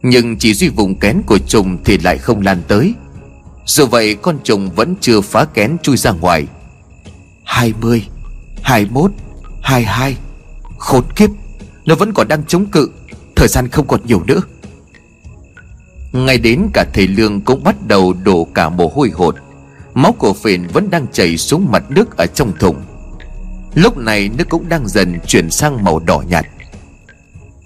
[0.03, 2.93] nhưng chỉ duy vùng kén của trùng thì lại không lan tới.
[3.65, 6.47] Dù vậy, con trùng vẫn chưa phá kén chui ra ngoài.
[7.43, 8.07] 20
[8.63, 9.11] 21
[9.61, 10.17] 22
[10.77, 11.29] Khốn kiếp,
[11.85, 12.89] Nó vẫn còn đang chống cự,
[13.35, 14.41] Thời gian không còn nhiều nữa.
[16.11, 19.35] Ngay đến cả thầy Lương cũng bắt đầu đổ cả mồ hôi hột,
[19.93, 22.75] Máu của phền vẫn đang chảy xuống mặt nước ở trong thùng.
[23.73, 26.45] Lúc này, nước cũng đang dần chuyển sang màu đỏ nhạt.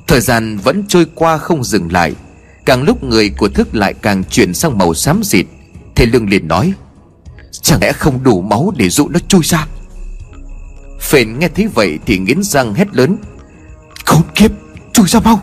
[0.07, 2.15] Thời gian vẫn trôi qua không dừng lại.
[2.65, 5.45] Càng lúc người của thức lại càng chuyển sang màu xám xịt
[5.95, 6.73] Thầy Lương liền nói,
[7.61, 9.67] Chẳng lẽ không đủ máu để dụ nó chui ra?
[11.01, 13.17] Phền nghe thấy vậy thì nghiến răng hét lớn,
[14.05, 14.51] Khốn kiếp,
[14.93, 15.41] chui ra mau!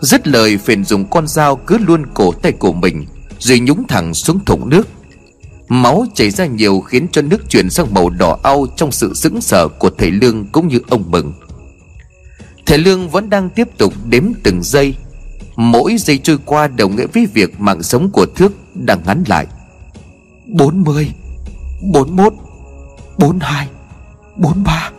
[0.00, 3.06] Dứt lời, phền dùng con dao cứ luôn cổ tay của mình,
[3.38, 4.88] Rồi nhúng thẳng xuống thùng nước.
[5.68, 9.40] Máu chảy ra nhiều khiến cho nước chuyển sang màu đỏ au Trong sự sững
[9.40, 11.32] sờ của thầy Lương cũng như ông Mừng.
[12.66, 14.94] Thầy Lương vẫn đang tiếp tục đếm từng giây
[15.58, 19.46] Mỗi giây trôi qua đồng nghĩa với việc mạng sống của Thước đang ngắn lại.
[20.46, 21.08] 40
[21.92, 22.32] 41
[23.18, 23.68] 42
[24.36, 24.90] 43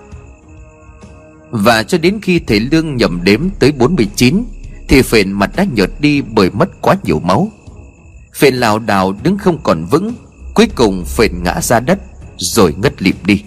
[1.52, 4.44] Và cho đến khi thầy Lương nhầm đếm tới 49
[4.88, 7.52] Thì phền mặt đã nhợt đi bởi mất quá nhiều máu.
[8.36, 10.14] Phền lào đảo đứng không còn vững,
[10.54, 12.00] Cuối cùng phền ngã ra đất,
[12.38, 13.44] Rồi ngất lịm đi.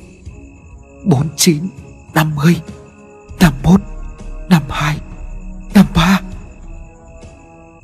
[1.05, 1.59] 49
[2.15, 2.57] 50
[3.41, 3.81] 51
[4.49, 4.99] 52
[5.75, 6.21] 53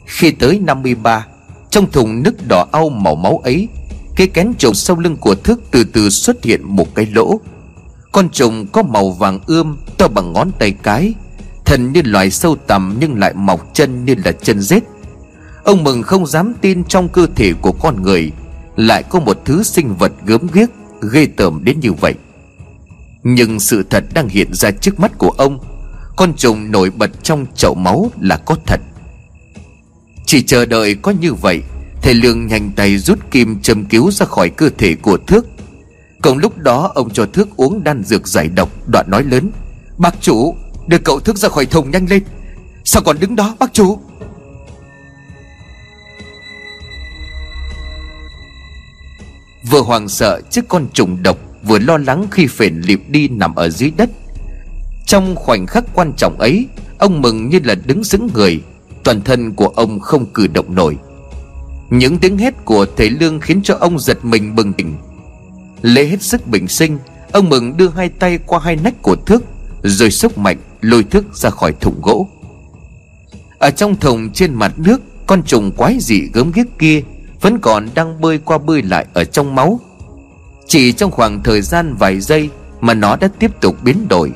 [0.08, 1.26] khi tới 53
[1.70, 3.68] Trong thùng nước đỏ au màu máu ấy,
[4.16, 7.40] Cái kén trùng sau lưng của thức từ từ xuất hiện một cái lỗ.
[8.12, 11.14] Con trùng có màu vàng ươm, To bằng ngón tay cái,
[11.64, 14.82] Thần như loài sâu tầm nhưng lại mọc chân như là chân rết.
[15.64, 18.32] Ông mừng không dám tin trong cơ thể của con người,
[18.76, 20.68] Lại có một thứ sinh vật gớm ghiếc,
[21.12, 22.14] Ghê tởm đến như vậy.
[23.22, 25.58] Nhưng sự thật đang hiện ra trước mắt của ông,
[26.16, 28.80] Con trùng nổi bật trong chậu máu là có thật.
[30.28, 31.62] Chỉ chờ đợi có như vậy,
[32.02, 35.46] Thầy Lương nhanh tay rút kim châm cứu ra khỏi cơ thể của Thước.
[36.22, 39.50] Cùng lúc đó, ông cho Thước uống đan dược giải độc, Đoạn nói lớn,
[39.98, 40.54] Bác chủ,
[40.86, 42.22] đưa cậu Thước ra khỏi thùng nhanh lên.
[42.84, 43.98] Sao còn đứng đó, bác chủ?
[49.70, 53.54] Vừa hoàng sợ trước con trùng độc Vừa lo lắng khi phền liệp đi nằm
[53.54, 54.10] ở dưới đất.
[55.06, 56.66] Trong khoảnh khắc quan trọng ấy,
[56.98, 58.62] Ông mừng như là đứng xứng người
[59.04, 60.96] Toàn thân của ông không cử động nổi.
[61.90, 64.94] Những tiếng hét của thầy Lương khiến cho ông giật mình bừng tỉnh.
[65.82, 66.98] Lấy hết sức bình sinh,
[67.32, 69.44] Ông mừng đưa hai tay qua hai nách của thước,
[69.82, 72.28] Rồi sốc mạnh, lôi thước ra khỏi thùng gỗ.
[73.58, 77.02] Ở trong thùng trên mặt nước, Con trùng quái dị gớm ghiếc kia
[77.40, 79.80] vẫn còn đang bơi qua bơi lại ở trong máu.
[80.66, 84.32] Chỉ trong khoảng thời gian vài giây Mà nó đã tiếp tục biến đổi.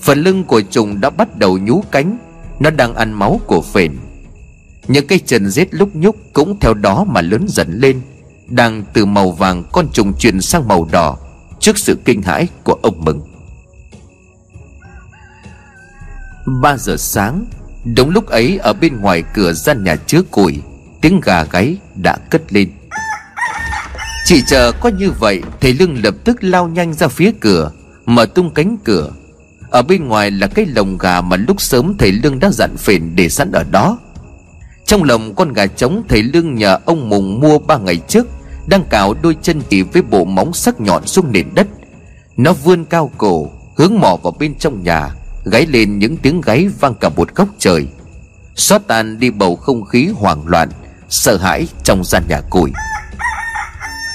[0.00, 2.18] Phần lưng của trùng đã bắt đầu nhú cánh
[2.60, 3.96] nó đang ăn máu của phền.
[4.88, 8.00] Những cái chân rết lúc nhúc Cũng theo đó mà lớn dần lên,
[8.48, 11.18] Đang từ màu vàng con trùng chuyển sang màu đỏ
[11.60, 13.20] Trước sự kinh hãi của ông Mừng.
[16.62, 17.44] 3 giờ sáng,
[17.96, 20.60] Đúng lúc ấy ở bên ngoài cửa gian nhà chứa củi,
[21.00, 22.70] tiếng gà gáy đã cất lên.
[24.24, 27.70] Chỉ chờ có như vậy thầy lương lập tức lao nhanh ra phía cửa,
[28.06, 29.10] mở tung cánh cửa
[29.74, 33.16] ở bên ngoài là cái lồng gà mà lúc sớm thầy lương đã dặn phền
[33.16, 33.98] để sẵn ở đó.
[34.86, 38.26] Trong lồng con gà trống, thầy lương nhờ ông mùng mua ba ngày trước,
[38.66, 41.66] đang cào đôi chân chỉ với bộ móng sắc nhọn xuống nền đất.
[42.36, 45.10] Nó vươn cao cổ, hướng mò vào bên trong nhà,
[45.44, 47.86] gáy lên những tiếng gáy vang cả một góc trời.
[48.56, 50.68] Xót tan đi bầu không khí hoảng loạn,
[51.08, 52.72] sợ hãi trong gian nhà củi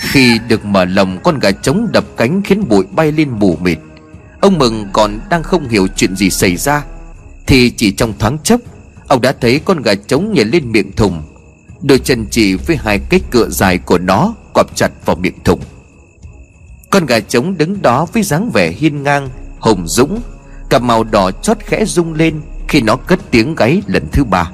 [0.01, 3.79] khi được mở lồng, con gà trống đập cánh khiến bụi bay lên mù mịt
[4.41, 6.83] ông mừng còn đang không hiểu chuyện gì xảy ra.
[7.47, 8.61] Thì chỉ trong thoáng chốc,
[9.07, 11.21] ông đã thấy con gà trống nhảy lên miệng thùng.
[11.81, 15.59] Đôi chân chỉ với hai cái cựa dài của nó quặp chặt vào miệng thùng.
[16.89, 19.29] Con gà trống đứng đó với dáng vẻ hiên ngang
[19.59, 20.21] hùng dũng,
[20.69, 24.51] cặp màu đỏ chót khẽ rung lên khi nó cất tiếng gáy lần thứ ba.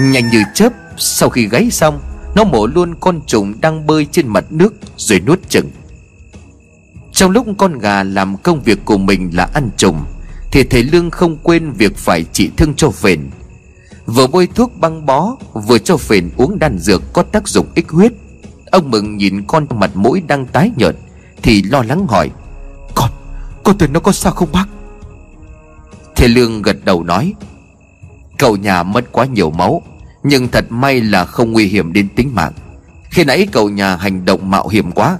[0.00, 2.00] Nhanh như chớp, sau khi gáy xong,
[2.34, 5.70] Nó mổ luôn con trùng đang bơi trên mặt nước Rồi nuốt chừng
[7.16, 10.04] trong lúc con gà làm công việc của mình là ăn trùng
[10.52, 13.30] Thì thầy Lương không quên việc phải trị thương cho phền.
[14.06, 17.88] Vừa bôi thuốc băng bó Vừa cho phền uống đan dược có tác dụng ích
[17.88, 18.12] huyết.
[18.70, 20.96] Ông Mừng nhìn con mặt mũi đang tái nhợt
[21.42, 22.30] Thì lo lắng hỏi
[22.94, 23.10] Con,
[23.64, 24.66] con tưởng nó có sao không bác?
[26.16, 27.34] Thầy Lương gật đầu nói
[28.38, 29.82] Cậu nhà mất quá nhiều máu
[30.22, 32.52] nhưng thật may là không nguy hiểm đến tính mạng.
[33.10, 35.18] Khi nãy cậu nhà hành động mạo hiểm quá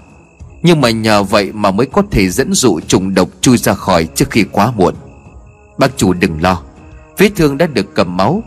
[0.66, 4.06] nhưng mà nhờ vậy mà mới có thể dẫn dụ trùng độc chui ra khỏi
[4.14, 4.94] trước khi quá muộn.
[5.78, 6.62] Bác chủ đừng lo,
[7.18, 8.42] Vết thương đã được cầm máu.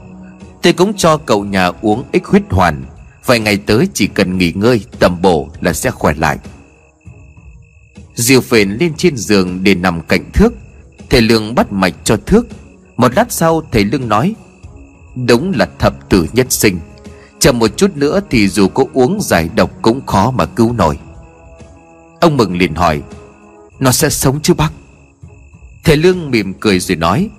[0.62, 2.84] Tôi cũng cho cậu nhà uống ích huyết hoàn.
[3.26, 6.38] Vài ngày tới chỉ cần nghỉ ngơi, tầm bổ là sẽ khỏe lại.
[8.16, 10.54] Diều phền lên trên giường để nằm cạnh thước.
[11.10, 12.48] Thầy Lương bắt mạch cho thước.
[12.98, 14.36] Một lát sau, thầy Lương nói,
[15.16, 16.80] Đúng là thập tử nhất sinh.
[17.40, 20.98] Chờ một chút nữa thì dù có uống giải độc cũng khó mà cứu nổi.
[22.20, 23.02] Ông Mừng liền hỏi,
[23.80, 24.70] Nó sẽ sống chứ bác?
[25.84, 27.30] Thầy Lương mỉm cười rồi nói,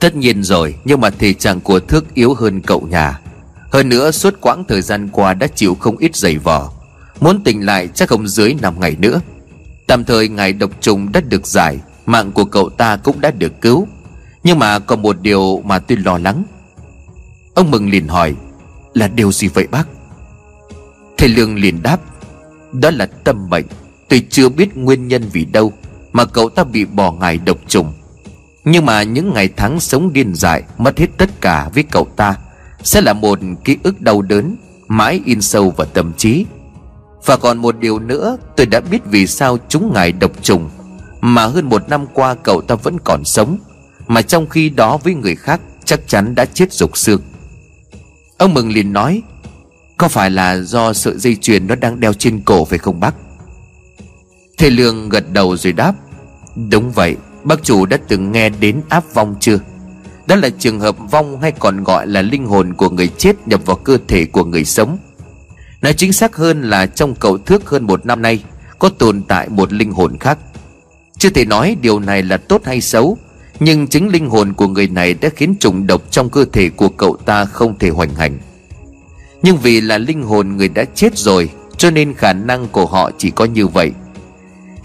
[0.00, 3.20] Tất nhiên rồi, Nhưng mà thể trạng của Thước yếu hơn cậu nhà.
[3.72, 6.72] Hơn nữa, suốt quãng thời gian qua Đã chịu không ít giày vò.
[7.20, 9.20] Muốn tỉnh lại chắc không dưới 5 ngày nữa.
[9.86, 13.60] Tạm thời ngài độc trùng đã được giải, Mạng của cậu ta cũng đã được
[13.60, 13.88] cứu.
[14.44, 16.44] Nhưng mà còn một điều mà tôi lo lắng.
[17.54, 18.34] Ông Mừng liền hỏi,
[18.94, 19.88] Là điều gì vậy bác?
[21.18, 22.00] Thầy Lương liền đáp,
[22.72, 23.66] Đó là tâm bệnh.
[24.08, 25.72] Tôi chưa biết nguyên nhân vì đâu
[26.12, 27.92] Mà cậu ta bị bỏ ngài độc trùng.
[28.64, 32.34] Nhưng mà những ngày tháng sống điên dại, Mất hết tất cả với cậu ta,
[32.82, 34.56] Sẽ là một ký ức đau đớn,
[34.88, 36.46] Mãi in sâu vào tâm trí.
[37.24, 40.70] Và còn một điều nữa, Tôi đã biết vì sao chúng ngài độc trùng,
[41.20, 43.58] Mà hơn một năm qua cậu ta vẫn còn sống,
[44.06, 47.20] Mà trong khi đó với người khác Chắc chắn đã chết rục xương.
[48.38, 49.22] Ông Mừng liền nói,
[49.96, 53.14] Có phải là do sợi dây chuyền nó đang đeo trên cổ phải không bác?
[54.56, 55.92] Thầy Lương gật đầu rồi đáp,
[56.70, 59.58] Đúng vậy, Bác chủ đã từng nghe đến áp vong chưa?
[60.26, 63.60] Đó là trường hợp vong hay còn gọi là linh hồn của người chết nhập
[63.66, 64.98] vào cơ thể của người sống.
[65.82, 68.44] Nói chính xác hơn là trong cầu thước hơn một năm nay,
[68.78, 70.38] Có tồn tại một linh hồn khác.
[71.18, 73.18] Chưa thể nói điều này là tốt hay xấu,
[73.60, 76.88] Nhưng chính linh hồn của người này đã khiến trùng độc trong cơ thể của
[76.88, 78.38] cậu ta không thể hoành hành.
[79.42, 83.10] Nhưng vì là linh hồn người đã chết rồi, Cho nên khả năng của họ
[83.18, 83.92] chỉ có như vậy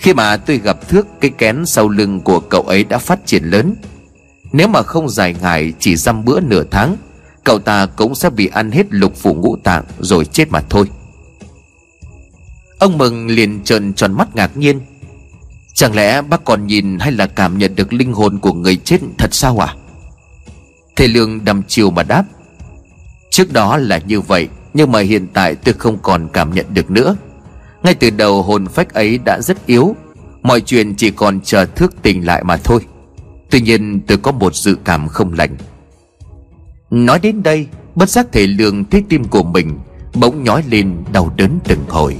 [0.01, 3.43] khi mà tôi gặp thước cái kén sau lưng của cậu ấy đã phát triển
[3.43, 3.75] lớn,
[4.51, 6.97] Nếu mà không dài ngày chỉ dăm bữa nửa tháng,
[7.43, 10.89] Cậu ta cũng sẽ bị ăn hết lục phủ ngũ tạng rồi chết mà thôi.
[12.79, 14.81] Ông Mừng liền trợn tròn mắt ngạc nhiên.
[15.73, 18.97] Chẳng lẽ bác còn nhìn hay là cảm nhận được linh hồn của người chết
[19.17, 19.75] thật sao à
[20.95, 22.23] Thầy Lương đầm chiều mà đáp.
[23.29, 26.91] Trước đó là như vậy, Nhưng mà hiện tại tôi không còn cảm nhận được
[26.91, 27.15] nữa
[27.83, 29.95] ngay từ đầu hồn phách ấy đã rất yếu,
[30.43, 32.81] Mọi chuyện chỉ còn chờ thước tình lại mà thôi.
[33.49, 35.57] Tuy nhiên, tôi có một dự cảm không lành.
[36.89, 39.79] Nói đến đây, Bất giác thể lương thấy tim của mình
[40.15, 42.17] Bỗng nhói lên, đau đớn từng hồi.